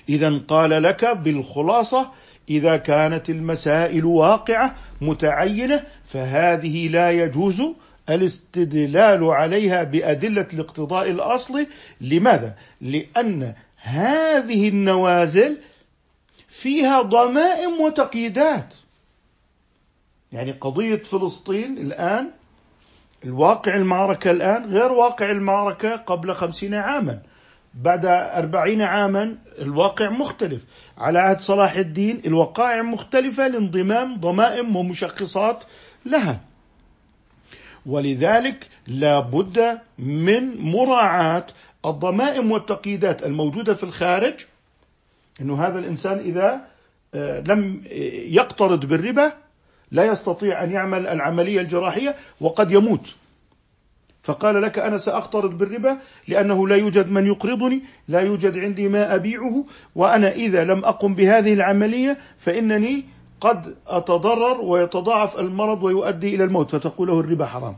[0.10, 2.12] إذا قال لك بالخلاصة
[2.50, 7.62] إذا كانت المسائل واقعة متعينة فهذه لا يجوز
[8.10, 11.68] الاستدلال عليها بأدلة الاقتضاء الأصلي
[12.02, 15.58] لماذا؟ لأن هذه النوازل
[16.48, 18.74] فيها ضمائم وتقييدات.
[20.32, 22.32] يعني قضية فلسطين الآن
[23.26, 27.22] الواقع المعركة الآن غير واقع المعركة قبل خمسين عاما.
[27.74, 30.66] بعد أربعين عاما الواقع مختلف.
[30.98, 35.64] على عهد صلاح الدين الوقائع مختلفة لانضمام ضمائم ومشخصات
[36.06, 36.40] لها.
[37.86, 41.48] ولذلك لا بد من مراعاة
[41.86, 44.34] الضمائم والتقييدات الموجودة في الخارج
[45.42, 46.62] أنه هذا الإنسان إذا
[47.16, 47.82] آه، لم
[48.28, 49.34] يقترض بالربا
[49.92, 53.16] لا يستطيع أن يعمل العملية الجراحية وقد يموت.
[54.24, 59.66] فقال لك أنا سأقترض بالربا لأنه لا يوجد من يقرضني لا يوجد عندي ما أبيعه
[59.96, 63.06] وأنا إذا لم أقم بهذه العملية فإنني
[63.42, 67.78] قد أتضرر ويتضاعف المرض ويؤدي إلى الموت فتقول له الربا حرام.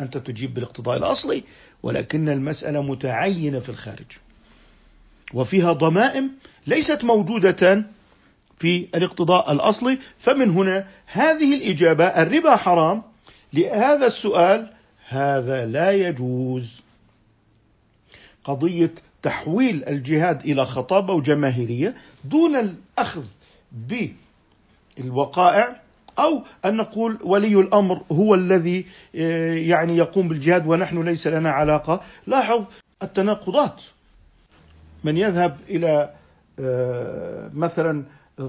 [0.00, 1.44] أنت تجيب بالاقتضاء الأصلي
[1.82, 4.06] ولكن المسألة متعينة في الخارج.
[5.34, 6.30] وفيها ضمائم
[6.66, 7.84] ليست موجودة
[8.58, 13.02] في الاقتضاء الأصلي فمن هنا هذه الإجابة الربا حرام.
[13.52, 14.72] لهذا السؤال
[15.08, 16.80] هذا لا يجوز.
[18.44, 21.94] قضية تحويل الجهاد إلى خطابة وجماهيرية
[22.24, 23.24] دون الأخذ
[24.98, 25.80] بالوقائع
[26.18, 32.00] أو أن نقول ولي الأمر هو الذي آه، يعني يقوم بالجهاد ونحن ليس لنا علاقة.
[32.26, 32.64] لاحظ
[33.02, 33.82] التناقضات.
[35.04, 36.10] من يذهب إلى
[36.60, 38.04] آه، مثلا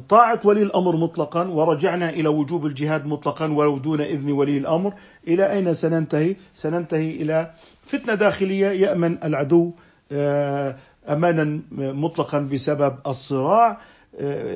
[0.10, 4.94] طاعة ولي الأمر مطلقا ورجعنا إلى وجوب الجهاد مطلقا ولو دون إذن ولي الأمر
[5.28, 7.52] إلى أين سننتهي؟ سننتهي إلى
[7.86, 9.72] فتنة داخلية يأمن العدو
[10.12, 10.76] آه،
[11.10, 13.78] أمانا مطلقا بسبب الصراع.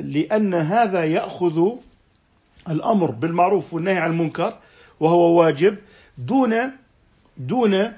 [0.04, 1.70] لأن هذا يأخذ
[2.70, 4.58] الأمر بالمعروف والنهي عن المنكر
[5.00, 5.78] وهو واجب
[6.18, 6.72] دون
[7.38, 7.94] دون آه،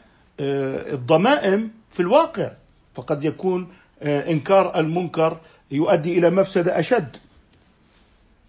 [0.94, 2.52] الضمائم في الواقع.
[2.96, 3.68] فقد يكون
[4.02, 5.38] إنكار المنكر
[5.72, 7.18] يؤدي إلى مفسدة أشد.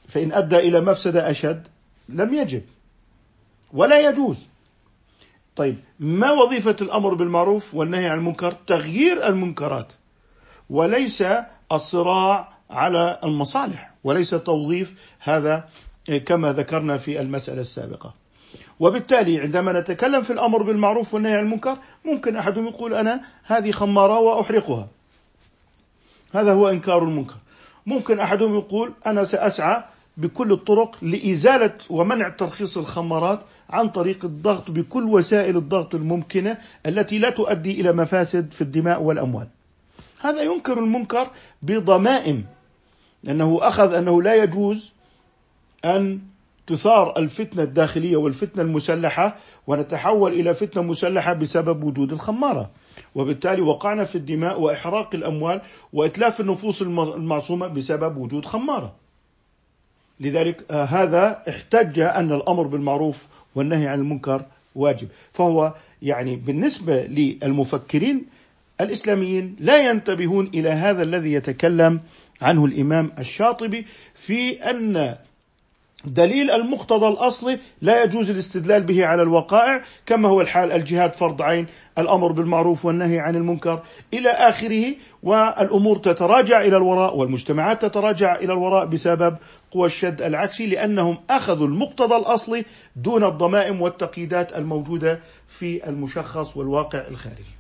[0.09, 1.67] فإن أدى إلى مفسدة أشد
[2.09, 2.63] لم يجب
[3.73, 4.47] ولا يجوز.
[5.57, 9.87] طيب ما وظيفة الأمر بالمعروف والنهي عن المنكر؟ تغيير المنكرات
[10.71, 11.25] وليس
[11.73, 15.69] الصراع على المصالح وليس توظيف هذا
[16.27, 18.15] كما ذكرنا في المسألة السابقة.
[18.81, 24.19] وبالتالي عندما نتكلم في الأمر بالمعروف والنهي عن المنكر ممكن أحدهم يقول أنا هذه خمارة
[24.19, 24.89] وأحرقها.
[26.33, 27.37] هذا هو إنكار المنكر.
[27.87, 29.85] ممكن أحدهم يقول أنا سأسعى
[30.17, 37.31] بكل الطرق لإزالة ومنع ترخيص الخمارات عن طريق الضغط بكل وسائل الضغط الممكنة التي لا
[37.31, 39.49] تؤدي إلى مفاسد في الدماء والأموال.
[40.21, 41.31] هذا ينكر المنكر
[41.63, 42.45] بضمائم
[43.27, 44.93] لأنه أخذ أنه لا يجوز
[45.85, 46.21] أن
[46.67, 49.37] تثار الفتنة الداخلية والفتنة المسلحة
[49.67, 52.71] ونتحول إلى فتنة مسلحة بسبب وجود الخمارة.
[53.15, 55.61] وبالتالي وقعنا في الدماء وإحراق الأموال
[55.93, 58.95] وإتلاف النفوس المعصومة بسبب وجود خمارة.
[60.21, 65.09] لذلك آه، هذا احتج أن الأمر بالمعروف والنهي عن المنكر واجب.
[65.33, 68.25] فهو يعني بالنسبة للمفكرين
[68.81, 72.01] الإسلاميين لا ينتبهون إلى هذا الذي يتكلم
[72.43, 75.17] عنه الإمام الشاطبي في أن
[76.05, 81.67] دليل المقتضى الاصلي لا يجوز الاستدلال به على الوقائع كما هو الحال الجهاد فرض عين
[81.99, 83.83] الأمر بالمعروف والنهي عن المنكر
[84.15, 89.37] إلى آخره والأمور تتراجع إلى الوراء والمجتمعات تتراجع إلى الوراء بسبب
[89.71, 92.65] قوى الشد العكسي لأنهم أخذوا المقتضى الاصلي
[92.97, 97.57] دون الضمائم والتقييدات الموجودة في المشخص والواقع الخارجي.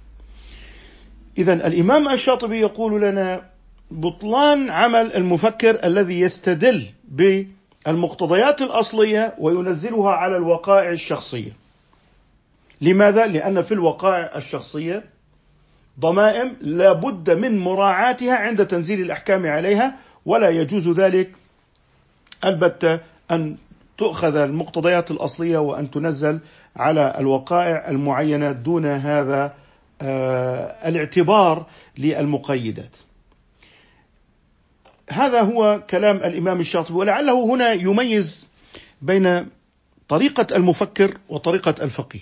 [1.38, 3.55] اذا الإمام الشاطبي يقول لنا
[3.90, 7.46] بطلان عمل المفكر الذي يستدل ب
[7.86, 11.52] المقتضيات الأصلية وينزلها على الوقائع الشخصية.
[12.80, 15.04] لماذا؟ لأن في الوقائع الشخصية
[16.00, 19.96] ضمائم لا بد من مراعاتها عند تنزيل الأحكام عليها
[20.26, 21.32] ولا يجوز ذلك
[22.44, 23.56] البتة أن
[23.98, 26.40] تؤخذ المقتضيات الأصلية وأن تنزل
[26.76, 29.54] على الوقائع المعينة دون هذا
[30.02, 31.66] آه، الاعتبار
[31.98, 32.96] للمقيدات.
[35.10, 38.48] هذا هو كلام الإمام الشاطبي ولعله هنا يميز
[39.02, 39.46] بين
[40.08, 42.20] طريقة المفكر وطريقة الفقيه.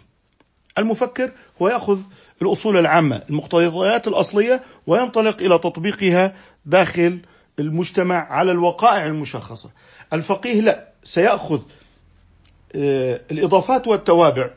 [0.78, 2.00] المفكر هو يأخذ
[2.42, 6.34] الأصول العامة، المقتضيات الأصلية وينطلق إلى تطبيقها
[6.66, 7.18] داخل
[7.58, 9.70] المجتمع على الوقائع المشخصة.
[10.12, 11.60] الفقيه لا، سيأخذ
[12.76, 14.50] آه، الإضافات والتوابع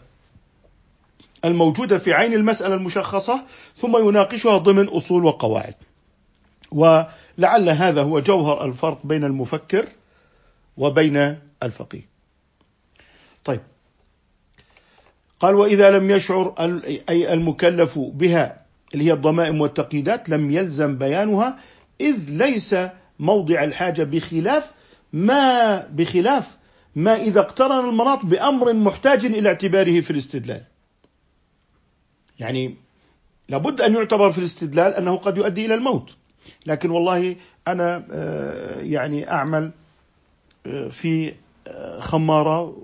[1.46, 3.44] الموجودة في عين المسألة المشخصة
[3.76, 5.76] ثم يناقشها ضمن أصول وقواعد.
[6.72, 7.04] و
[7.38, 9.86] لعل هذا هو جوهر الفرق بين المفكر
[10.78, 12.08] وبين الفقيه.
[13.46, 13.62] طيب
[15.40, 16.54] قال وإذا لم يشعر
[17.10, 21.60] أي المكلف بها اللي هي الضمائم والتقييدات لم يلزم بيانها
[22.02, 22.76] إذ ليس
[23.20, 24.72] موضع الحاجة بخلاف
[25.14, 26.58] ما بخلاف
[26.96, 30.64] ما إذا اقترن المناط بأمر محتاج إلى اعتباره في الاستدلال.
[32.40, 32.76] يعني
[33.50, 36.16] لابد أن يعتبر في الاستدلال أنه قد يؤدي إلى الموت.
[36.66, 37.36] لكن والله
[37.68, 39.72] أنا آه، يعني أعمل
[40.66, 41.34] آه، في
[41.68, 42.78] آه، خمارة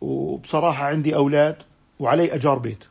[0.00, 1.56] وبصراحة عندي أولاد
[1.98, 2.84] وعلي أجار بيت.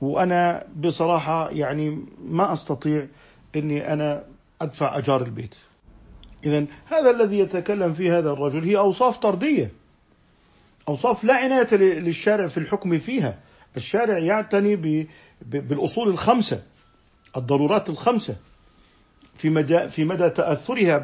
[0.00, 3.06] وأنا بصراحة يعني ما أستطيع
[3.56, 4.24] أني أنا
[4.62, 5.54] أدفع أجار البيت.
[6.44, 9.70] إذا هذا الذي يتكلم فيه هذا الرجل هي أوصاف طردية
[10.88, 13.38] أوصاف لا عناية للشارع في الحكم فيها.
[13.76, 15.06] الشارع يعتني
[15.42, 16.62] بالأصول الخمسة.
[17.36, 18.36] الضرورات الخمسة
[19.34, 20.98] في مدى في مدى تأثرها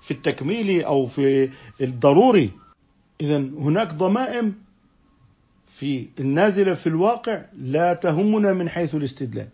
[0.00, 2.50] في التكميل أو في الضروري.
[3.20, 4.54] إذا هناك ضمائم
[5.68, 9.48] في النازلة في الواقع لا تهمنا من حيث الاستدلال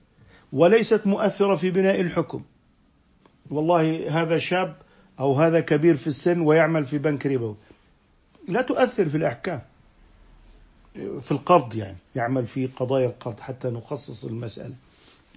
[0.53, 2.43] وليست مؤثرة في بناء الحكم.
[3.51, 4.77] والله هذا شاب
[5.21, 7.57] أو هذا كبير في السن ويعمل في بنك ربوي
[8.49, 9.61] لا تؤثر في الأحكام
[10.95, 14.75] في القرض يعني يعمل في قضايا القرض حتى نخصص المسألة.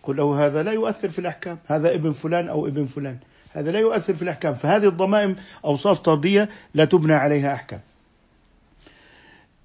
[0.03, 3.17] قل له هذا لا يؤثر في الأحكام هذا ابن فلان أو ابن فلان
[3.51, 5.35] هذا لا يؤثر في الأحكام فهذه الضمائم
[5.65, 7.79] أوصاف طردية لا تبنى عليها أحكام.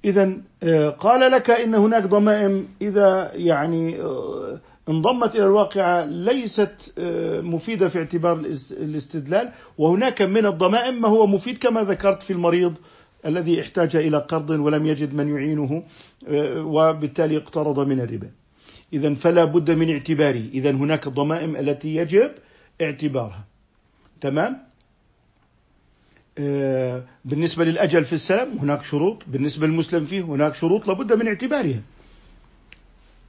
[0.05, 7.41] إذا آه، قال لك إن هناك ضمائم إذا يعني آه، انضمت إلى الواقعة ليست آه،
[7.41, 8.33] مفيدة في اعتبار
[8.71, 12.75] الاستدلال وهناك من الضمائم ما هو مفيد كما ذكرت في المريض
[13.27, 15.83] الذي احتاج إلى قرض ولم يجد من يعينه
[16.59, 18.31] وبالتالي اقترض من الربا.
[18.93, 22.31] إذا فلا بد من اعتباره إذا هناك الضمائم التي يجب
[22.81, 23.45] اعتبارها.
[24.21, 24.69] تمام؟
[26.39, 29.23] آه، بالنسبة للأجل في السلام هناك شروط.
[29.27, 31.81] بالنسبة للمسلم فيه هناك شروط لابد من اعتبارها.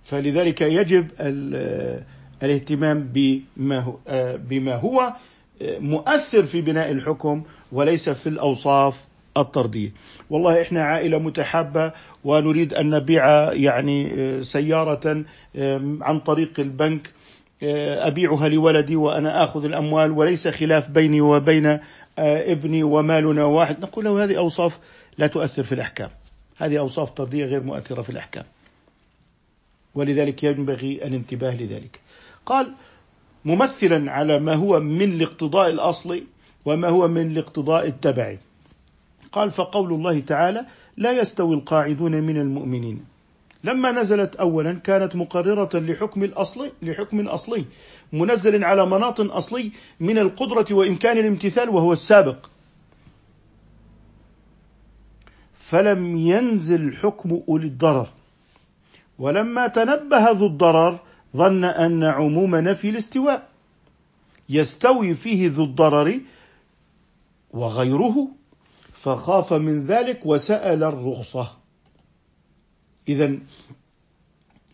[0.03, 2.03] فلذلك يجب آه،
[2.43, 5.13] الاهتمام بما هو, آه، بما هو
[5.61, 9.08] مؤثر في بناء الحكم وليس في الأوصاف.
[9.37, 9.91] الطردية.
[10.29, 11.91] والله إحنا عائلة متحابة
[12.23, 15.23] ونريد أن نبيع يعني سيارة
[16.01, 17.13] عن طريق البنك.
[17.63, 23.79] أبيعها لولدي وأنا آخذ الأموال وليس خلاف بيني وبين آه، ابني ومالنا واحد.
[23.81, 24.79] نقول له هذه أوصاف
[25.17, 26.09] لا تؤثر في الأحكام.
[26.57, 28.43] هذه أوصاف طردية غير مؤثرة في الأحكام.
[29.95, 31.99] ولذلك ينبغي الانتباه لذلك.
[32.45, 32.73] قال
[33.45, 36.23] ممثلا على ما هو من الاقتضاء الأصلي
[36.65, 38.39] وما هو من الاقتضاء التبعي.
[39.31, 40.65] قال فقول الله تعالى
[40.97, 43.05] لا يستوي القاعدون من المؤمنين.
[43.63, 47.65] لما نزلت اولا كانت مقررة لحكم الاصلي لحكم أصلي
[48.13, 52.45] منزل على مناط أصلي من القدرة وإمكان الامتثال وهو السابق.
[55.59, 58.07] فلم ينزل حكم أولي الضرر.
[59.19, 60.99] ولما تنبه ذو الضرر
[61.35, 63.47] ظن أن عموم نفي الاستواء.
[64.49, 66.19] يستوي فيه ذو الضرر
[67.51, 68.27] وغيره
[68.99, 71.57] فخاف من ذلك وسأل الرخصة.
[73.07, 73.37] إذا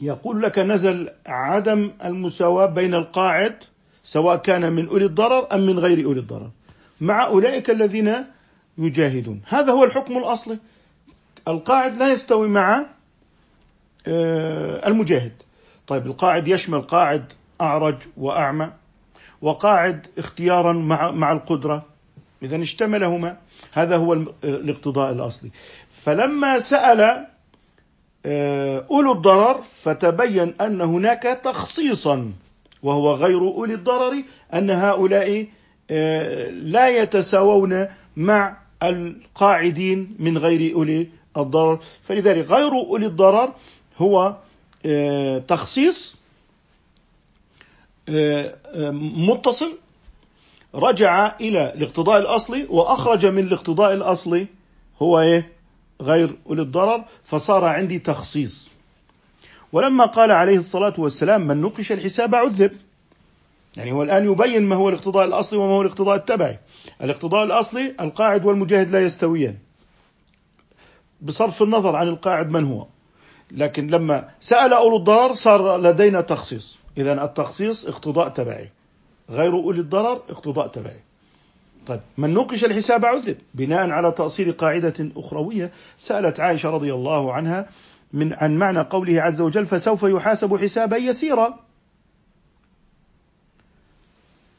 [0.01, 3.55] يقول لك نزل عدم المساواة بين القاعد
[4.03, 6.49] سواء كان من أولي الضرر أم من غير أولي الضرر.
[7.01, 8.13] مع أولئك الذين
[8.77, 9.41] يجاهدون.
[9.47, 10.59] هذا هو الحكم الأصلي.
[11.47, 12.85] القاعد لا يستوي مع
[14.07, 15.33] آه، المجاهد.
[15.87, 17.25] طيب القاعد يشمل قاعد
[17.61, 18.71] أعرج وأعمى
[19.41, 21.94] وقاعد اختيارا مع مع القدرة.
[22.45, 23.37] إذا اشتملهما.
[23.71, 25.49] هذا هو الاقتضاء الأصلي.
[26.03, 27.27] فلما سأل
[28.25, 32.31] آه، أولو الضرر فتبين أن هناك تخصيصا
[32.83, 35.47] وهو غير أولي الضرر أن هؤلاء
[35.91, 41.79] آه، لا يتساوون مع القاعدين من غير أولي الضرر.
[42.03, 43.53] فلذلك غير أولي الضرر
[43.97, 44.35] هو
[44.85, 46.15] آه، تخصيص
[49.17, 49.77] متصل
[50.75, 54.47] رجع إلى الاقتضاء الأصلي وأخرج من الاقتضاء الأصلي
[55.01, 55.53] هو إيه؟
[56.01, 58.69] غير أولي الضرر فصار عندي تخصيص.
[59.71, 62.71] ولما قال عليه الصلاة والسلام من نقش الحساب عذب.
[63.77, 66.59] يعني هو الآن يبين ما هو الاقتضاء الأصلي وما هو الاقتضاء التبعي.
[67.01, 69.57] الاقتضاء الأصلي القاعد والمجاهد لا يستويان.
[71.21, 72.87] بصرف النظر عن القاعد من هو.
[73.51, 76.77] لكن لما سأل أولو الضرر صار لدينا تخصيص.
[76.97, 78.69] إذا التخصيص اقتضاء تبعي.
[79.29, 80.99] غير أولي الضرر اقتضاء تبعي.
[81.87, 87.69] طيب من نوقش الحساب عذب بناء على تأصيل قاعدة أخروية سألت عائشة رضي الله عنها
[88.13, 91.59] من عن معنى قوله عز وجل فسوف يحاسب حسابا يسيرا.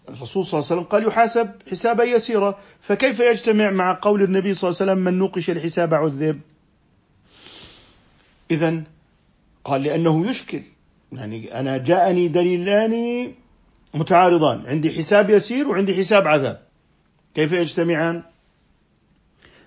[0.09, 2.59] الرسول صلى الله عليه وسلم قال يحاسب حسابا يسيرا.
[2.81, 6.41] فكيف يجتمع مع قول النبي صلى الله عليه وسلم من نوقش الحساب عذب
[8.51, 8.83] إذا
[9.65, 10.63] قال لأنه يشكل.
[11.13, 12.95] يعني أنا جاءني دليلان
[13.95, 16.61] متعارضان عندي حساب يسير وعندي حساب عذاب.
[17.35, 18.23] كيف يجتمعان؟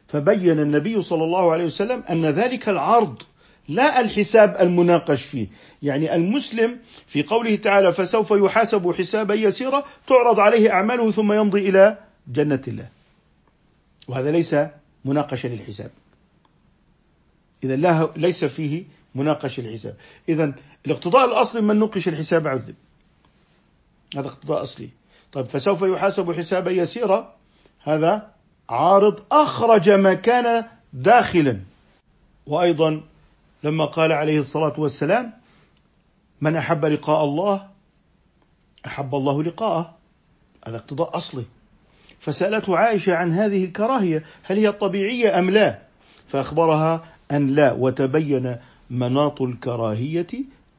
[0.07, 3.21] فبين النبي صلى الله عليه وسلم أن ذلك العرض
[3.67, 5.47] لا الحساب المناقش فيه.
[5.83, 11.97] يعني المسلم في قوله تعالى فسوف يحاسب حسابا يسيرا تعرض عليه أعماله ثم يمضي إلى
[12.27, 12.89] جنة الله.
[14.07, 14.55] وهذا ليس
[15.05, 15.91] مناقشة للحساب.
[17.63, 18.83] إذا لا ليس فيه
[19.15, 19.95] مناقشة للحساب.
[20.29, 20.53] إذا
[20.85, 22.75] الاقتضاء الاصلي من نقش الحساب عذب.
[24.17, 24.89] هذا اقتضاء أصلي.
[25.31, 27.35] طيب فسوف يحاسب حسابا يسيرا.
[27.83, 28.31] هذا
[28.69, 31.59] عارض أخرج ما كان داخلا.
[32.47, 33.01] وأيضا
[33.63, 35.33] لما قال عليه الصلاة والسلام
[36.41, 37.67] من أحب لقاء الله
[38.85, 39.95] أحب الله لقاءه.
[40.67, 41.45] هذا اقتضاء أصلي.
[42.19, 45.79] فسألته عائشة عن هذه الكراهية هل هي طبيعية أم لا؟
[46.27, 48.57] فأخبرها أن لا وتبين
[48.89, 50.27] مناط الكراهية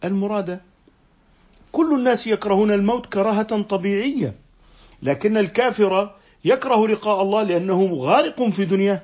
[0.04, 0.60] المرادة.
[1.72, 4.34] كل الناس يكرهون الموت كراهة طبيعية
[5.02, 6.10] لكن الكافر
[6.44, 9.02] يكره لقاء الله لأنه غارق في دنياه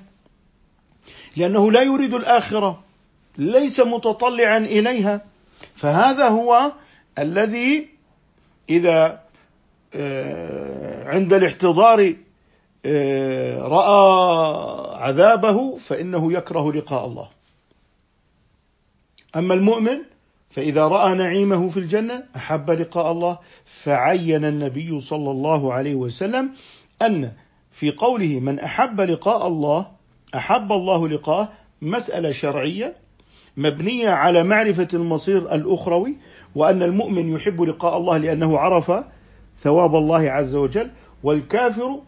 [1.37, 2.83] لأنه لا يريد الآخرة
[3.39, 5.21] ليس متطلعا إليها.
[5.75, 6.73] فهذا هو
[7.19, 7.89] الذي
[8.71, 9.21] إذا
[9.95, 12.15] آه، عند الاحتضار
[12.87, 17.29] آه، رأى عذابه فإنه يكره لقاء الله.
[19.37, 19.99] أما المؤمن
[20.51, 26.51] فإذا رأى نعيمه في الجنة أحب لقاء الله فعين النبي صلى الله عليه وسلم
[27.03, 27.33] أن
[27.71, 29.87] في قوله من أحب لقاء الله
[30.35, 32.95] أحب الله لقاءه مسألة شرعية
[33.57, 36.17] مبنية على معرفة المصير الأخروي
[36.55, 38.93] وأن المؤمن يحب لقاء الله لأنه عرف
[39.63, 40.91] ثواب الله عز وجل
[41.23, 42.01] والكافر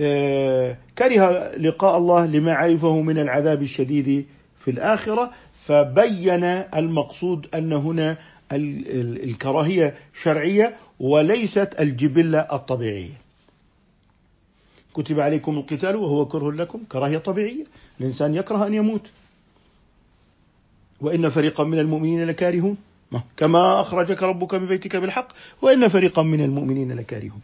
[0.00, 4.26] آه، كره لقاء الله لما عرفه من العذاب الشديد
[4.64, 5.30] في الآخرة
[5.66, 8.16] فبين المقصود أن هنا
[8.52, 13.20] الكراهية شرعية وليست الجبلة الطبيعية.
[14.94, 17.64] كتب عليكم القتال وهو كره لكم كراهية طبيعية.
[18.00, 19.06] الإنسان يكره أن يموت.
[21.00, 22.76] وإن فريقا من المؤمنين لكارهون.
[23.36, 25.28] كما أخرجك ربك من بيتك بالحق
[25.62, 27.40] وإن فريقا من المؤمنين لكارهون.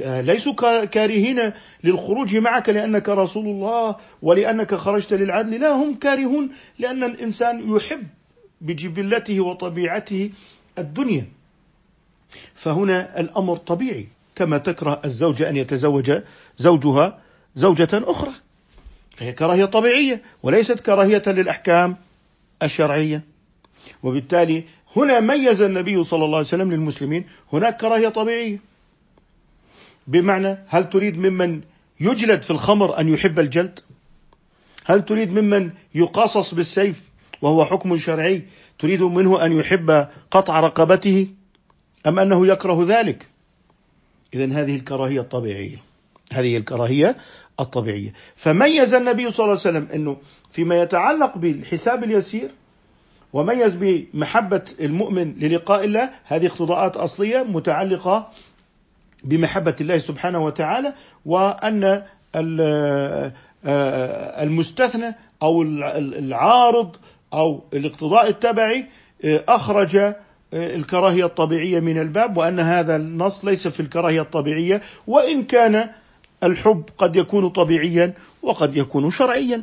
[0.00, 1.52] ليسوا كارهين
[1.84, 5.60] للخروج معك لأنك رسول الله ولأنك خرجت للعدل.
[5.60, 8.06] لا هم كارهون لأن الإنسان يحب
[8.60, 10.30] بجبلته وطبيعته
[10.78, 11.26] الدنيا.
[12.54, 14.06] فهنا الأمر طبيعي
[14.36, 16.12] كما تكره الزوجة أن يتزوج
[16.58, 17.18] زوجها
[17.54, 18.32] زوجة أخرى.
[19.16, 21.96] فهي كراهية طبيعية وليست كراهية للأحكام
[22.62, 23.22] الشرعية.
[24.02, 24.64] وبالتالي
[24.96, 28.71] هنا ميز النبي صلى الله عليه وسلم للمسلمين هناك كراهية طبيعية.
[30.06, 31.60] بمعنى هل تريد ممن
[32.00, 33.80] يجلد في الخمر أن يحب الجلد؟
[34.84, 37.10] هل تريد ممن يقاصص بالسيف
[37.42, 38.42] وهو حكم شرعي؟
[38.78, 41.28] تريد منه أن يحب قطع رقبته؟
[42.06, 43.26] أم أنه يكره ذلك؟
[44.34, 45.82] إذا هذه الكراهية الطبيعية.
[46.32, 47.16] هذه الكراهية
[47.60, 48.12] الطبيعية.
[48.36, 50.16] فميز النبي صلى الله عليه وسلم أنه
[50.50, 52.50] فيما يتعلق بالحساب اليسير
[53.32, 58.32] وميز بمحبة المؤمن للقاء الله هذه اقتضاءات أصلية متعلقة
[59.24, 60.94] بمحبة الله سبحانه وتعالى
[61.26, 62.02] وأن
[64.42, 66.96] المستثنى أو العارض
[67.32, 68.86] أو الاقتضاء التبعي
[69.24, 70.14] أخرج
[70.54, 75.90] الكراهية الطبيعية من الباب وأن هذا النص ليس في الكراهية الطبيعية وإن كان
[76.42, 79.62] الحب قد يكون طبيعيا وقد يكون شرعيا.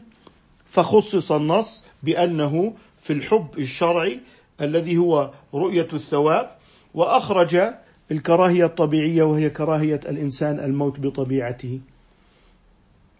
[0.65, 4.19] فخصص النص بأنه في الحب الشرعي
[4.61, 6.51] الذي هو رؤية الثواب
[6.93, 7.61] وأخرج
[8.11, 11.79] الكراهية الطبيعية وهي كراهية الإنسان الموت بطبيعته.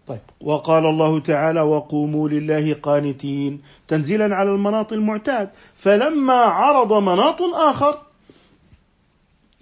[0.06, 5.50] طيب وقال الله تعالى وقوموا لله قانتين تنزيلا على المناط المعتاد.
[5.74, 8.02] فلما عرض مناط آخر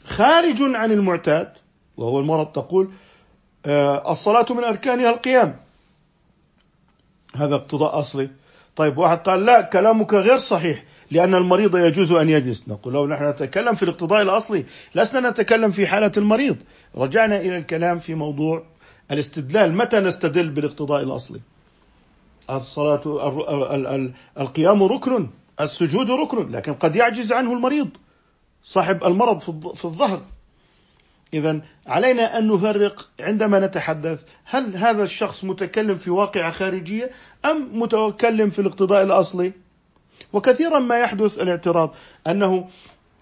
[0.05, 1.53] خارج عن المعتاد
[1.97, 2.91] وهو المرض تقول
[3.67, 5.57] آه، الصلاة من أركانها القيام
[7.37, 8.31] هذا اقتضاء أصلي.
[8.77, 12.69] طيب واحد قال لا كلامك غير صحيح لأن المريض يجوز أن يجلس.
[12.69, 16.57] نقول له نحن نتكلم في الاقتضاء الأصلي لسنا نتكلم في حالة المريض.
[16.97, 18.63] رجعنا إلى الكلام في موضوع
[19.11, 19.75] الاستدلال.
[19.75, 21.41] متى نستدل بالاقتضاء الأصلي؟
[22.51, 23.03] الصلاة
[24.41, 25.29] القيام ركن
[25.61, 27.89] السجود ركن لكن قد يعجز عنه المريض
[28.65, 29.39] صاحب المرض
[29.75, 30.21] في الظهر.
[31.35, 37.11] إذا علينا أن نفرق عندما نتحدث هل هذا الشخص متكلم في واقعة خارجية
[37.45, 39.53] أم متكلم في الاقتضاء الأصلي؟
[40.33, 41.95] وكثيرا ما يحدث الاعتراض
[42.27, 42.69] أنه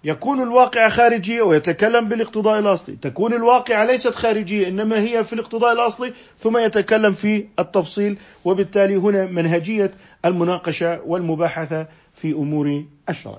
[0.04, 2.96] يكون الواقع خارجية ويتكلم بالاقتضاء الأصلي.
[2.96, 9.26] تكون الواقعة ليست خارجية إنما هي في الاقتضاء الأصلي ثم يتكلم في التفصيل وبالتالي هنا
[9.26, 9.94] منهجية
[10.24, 13.38] المناقشة والمباحثة في أمور الشرع.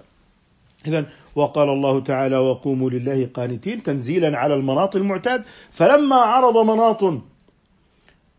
[0.87, 1.05] إذا
[1.35, 7.03] وقال الله تعالى وقوموا لله قانتين تنزيلا على المناط المعتاد فلما عرض مناط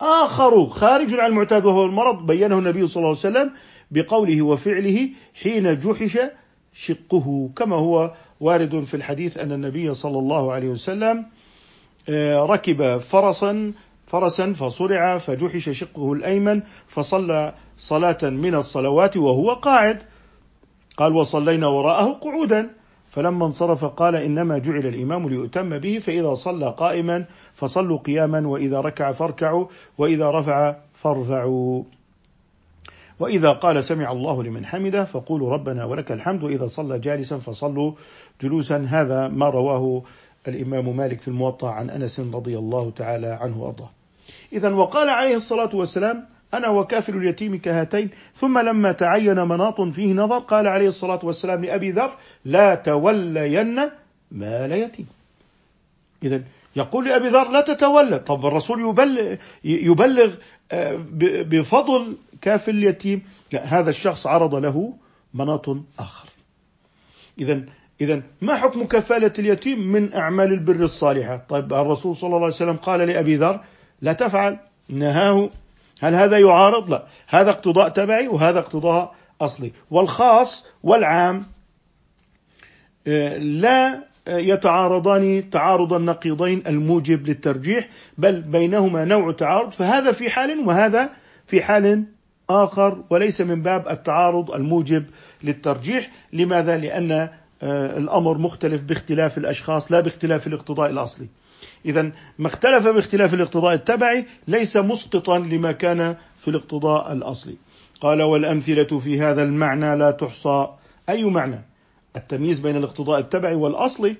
[0.00, 3.52] آخر خارج عن المعتاد وهو المرض بينه النبي صلى الله عليه وسلم
[3.91, 5.11] بقوله وفعله
[5.43, 6.18] حين جحش
[6.72, 7.51] شقه.
[7.57, 11.26] كما هو وارد في الحديث أن النبي صلى الله عليه وسلم
[12.09, 13.72] آه، ركب فرسا
[14.07, 20.03] فرسا فصرع فجحش شقه الأيمن فصلى صلاة من الصلوات وهو قاعد.
[20.97, 22.70] قال وصلينا وراءه قعودا.
[23.11, 27.24] فلما انصرف قال إنما جعل الإمام ليؤتم به فإذا صلى قائما
[27.55, 29.66] فصلوا قياما وإذا ركع فاركعوا
[29.99, 31.84] وإذا رفع فارفعوا.
[33.18, 37.92] وإذا قال سمع الله لمن حمده فقولوا ربنا ولك الحمد وإذا صلى جالسا فصلوا
[38.42, 38.76] جلوسا.
[38.76, 40.02] هذا ما رواه
[40.48, 43.90] الإمام مالك في الموطأ عن أنس رضي الله تعالى عنه وأرضاه.
[44.52, 50.38] اذا وقال عليه الصلاة والسلام أنا وكافل اليتيم كهاتين ثم لما تعين مناط فيه نظر
[50.38, 52.10] قال عليه الصلاة والسلام لأبي ذر
[52.44, 53.90] لا تولين
[54.32, 55.06] مال يتيم.
[56.22, 56.42] إذا
[56.76, 58.18] يقول لأبي ذر لا تتولى.
[58.18, 60.34] طب الرسول يبلغ, يبلغ
[60.72, 63.22] آه، بفضل كافل اليتيم
[63.53, 64.95] لا هذا الشخص عرض له
[65.34, 65.68] مناط
[65.99, 66.28] آخر.
[67.39, 67.62] إذا
[68.01, 72.76] إذا ما حكم كفالة اليتيم من أعمال البر الصالحة؟ طيب الرسول صلى الله عليه وسلم
[72.76, 73.61] قال لأبي ذر
[74.03, 74.59] لا تفعل
[74.89, 75.51] نهاه.
[76.01, 79.72] هل هذا يعارض؟ لا هذا اقتضاء تبعي وهذا اقتضاء أصلي.
[79.91, 81.47] والخاص والعام
[83.39, 91.11] لا يتعارضان تعارض النقيضين الموجب للترجيح بل بينهما نوع تعارض فهذا في حال وهذا
[91.47, 92.05] في حال
[92.51, 95.05] آخر وليس من باب التعارض الموجب
[95.42, 96.11] للترجيح.
[96.32, 97.28] لماذا؟ لأن
[97.62, 101.26] آه، الأمر مختلف باختلاف الأشخاص لا باختلاف الاقتضاء الأصلي.
[101.86, 107.57] اذا ما اختلف باختلاف الاقتضاء التبعي ليس مسقطا لما كان في الاقتضاء الأصلي.
[108.01, 110.68] قال والأمثلة في هذا المعنى لا تحصى.
[111.09, 111.61] أي معنى؟
[112.16, 114.16] التمييز بين الاقتضاء التبعي والأصلي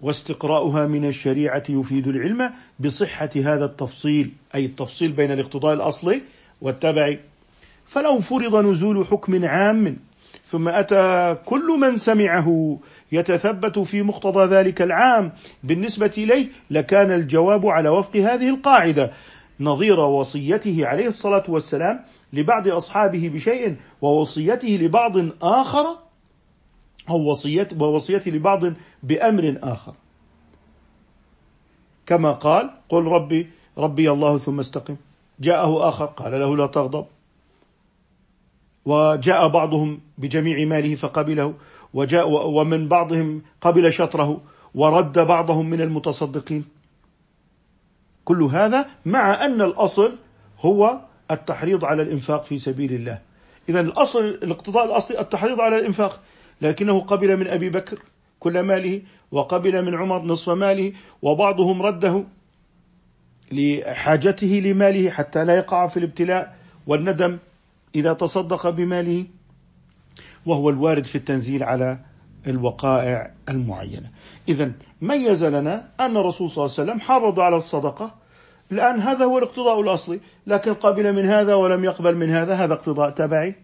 [0.00, 6.22] واستقراؤها من الشريعة يفيد العلم بصحة هذا التفصيل أي التفصيل بين الاقتضاء الأصلي
[6.60, 7.20] والتبعي
[7.86, 9.96] فلو فرض نزول حكم عام.
[10.44, 12.78] ثم أتى كل من سمعه
[13.12, 15.32] يتثبت في مقتضى ذلك العام.
[15.64, 19.12] بالنسبة إليه لكان الجواب على وفق هذه القاعدة.
[19.60, 25.86] نظير وصيته عليه الصلاة والسلام لبعض أصحابه بشيء ووصيته لبعض آخر
[27.10, 29.94] أو وصية ووصيته لبعض بأمر آخر.
[32.06, 33.46] كما قال قل ربي
[33.78, 34.96] ربي الله ثم استقم.
[35.40, 37.06] جاءه آخر قال له لا تغضب.
[38.84, 41.54] وجاء بعضهم بجميع ماله فقبله
[41.94, 44.40] وجاء ومن بعضهم قبل شطره
[44.74, 46.64] ورد بعضهم من المتصدقين.
[48.24, 50.12] كل هذا مع أن الأصل
[50.60, 53.18] هو التحريض على الإنفاق في سبيل الله.
[53.68, 56.20] إذا الأصل الاقتضاء الأصلي التحريض على الإنفاق
[56.62, 57.98] لكنه قبل من أبي بكر
[58.40, 62.24] كل ماله وقبل من عمر نصف ماله وبعضهم رده
[63.52, 67.38] لحاجته لماله حتى لا يقع في الابتلاء والندم
[67.94, 69.24] إذا تصدق بماله
[70.46, 71.98] وهو الوارد في التنزيل على
[72.46, 74.10] الوقائع المعينة.
[74.48, 78.14] اذا ميز لنا أن الرسول صلى الله عليه وسلم حرض على الصدقة
[78.72, 83.10] الآن هذا هو الاقتضاء الأصلي، لكن قبل من هذا ولم يقبل من هذا هذا اقتضاء
[83.10, 83.54] تبعي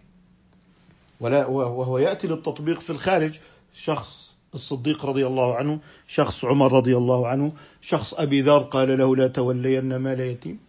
[1.19, 3.39] ولا وهو يأتي للتطبيق في الخارج
[3.73, 7.51] شخص الصديق رضي الله عنه شخص عمر رضي الله عنه
[7.81, 10.59] شخص أبي ذر قال له لا تولين مال يتيم.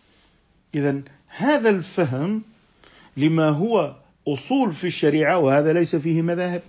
[0.74, 2.43] اذا هذا الفهم
[3.16, 3.95] لما هو
[4.28, 6.62] أصول في الشريعة وهذا ليس فيه مذاهب.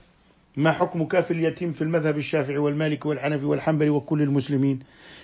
[0.58, 4.80] ما حكم كاف اليتيم في المذهب الشافعي والمالكي والحنفي والحنبلي وكل المسلمين؟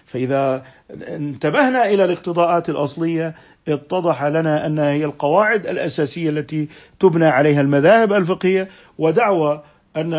[0.05, 3.35] فإذا انتبهنا إلى الاقتضاءات الأصلية
[3.67, 6.67] اتضح لنا أنها هي القواعد الأساسية التي
[6.99, 9.63] تبنى عليها المذاهب الفقهية ودعوى
[9.97, 10.09] أن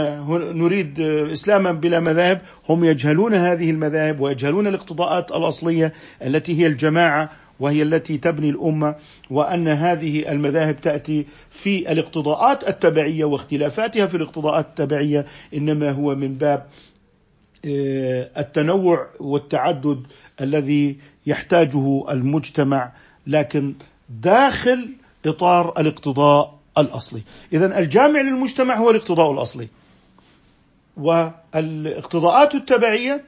[0.58, 1.00] نريد
[1.32, 5.92] إسلاما بلا مذاهب هم يجهلون هذه المذاهب ويجهلون الاقتضاءات الأصلية
[6.24, 8.94] التي هي الجماعة وهي التي تبني الأمة
[9.30, 16.66] وأن هذه المذاهب تأتي في الاقتضاءات التبعية واختلافاتها في الاقتضاءات التبعية إنما هو من باب
[17.64, 20.02] آه، التنوع والتعدد
[20.40, 20.96] الذي
[21.26, 22.92] يحتاجه المجتمع
[23.26, 23.74] لكن
[24.08, 24.88] داخل
[25.26, 27.22] إطار الاقتضاء الأصلي.
[27.52, 29.68] اذا الجامع للمجتمع هو الاقتضاء الأصلي.
[30.96, 33.24] والإقتضاءات التبعية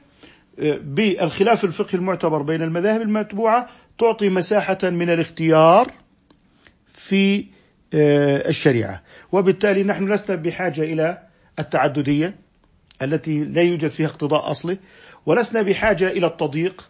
[0.59, 3.69] آه، بالخلاف الفقهي المعتبر بين المذاهب المتبوعة
[3.99, 5.91] تعطي مساحة من الاختيار
[6.93, 7.45] في
[7.93, 9.01] آه، الشريعة.
[9.31, 11.17] وبالتالي نحن لسنا بحاجة إلى
[11.59, 12.35] التعددية
[13.01, 14.77] التي لا يوجد فيها اقتضاء أصلي
[15.25, 16.89] ولسنا بحاجة إلى التضييق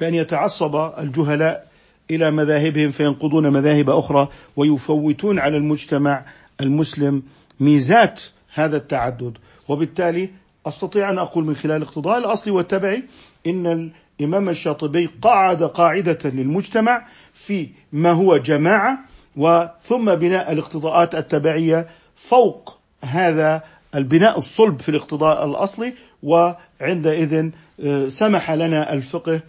[0.00, 1.69] بأن يتعصب الجهلاء
[2.10, 6.24] إلى مذاهبهم فينقضون مذاهب أخرى ويفوتون على المجتمع
[6.60, 7.22] المسلم
[7.60, 8.22] ميزات
[8.54, 9.32] هذا التعدد.
[9.68, 10.30] وبالتالي
[10.66, 13.02] أستطيع أن أقول من خلال الاقتضاء الاصلي والتبعي
[13.46, 13.90] إن
[14.20, 18.98] الإمام الشاطبي قعد قاعدة للمجتمع في ما هو جماعة
[19.36, 23.62] وثم بناء الاقتضاءات التبعية فوق هذا
[23.94, 27.50] البناء الصلب في الاقتضاء الأصلي وعندئذ
[27.84, 29.40] آه، سمح لنا الفقه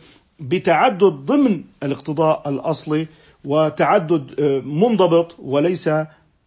[0.41, 3.07] بتعدد ضمن الاقتضاء الأصلي
[3.45, 5.89] وتعدد آه، منضبط وليس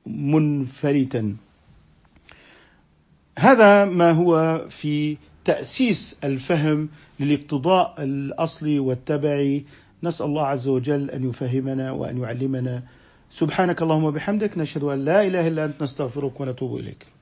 [0.07, 1.36] منفلتا.
[3.38, 6.88] هذا ما هو في تأسيس الفهم
[7.20, 9.64] للاقتضاء الأصلي والتبعي.
[10.03, 12.82] نسأل الله عز وجل أن يفهمنا وأن يعلمنا.
[13.32, 17.13] سبحانك اللهم وبحمدك نشهد أن لا إله إلا أنت نستغفرك ونتوب إليك.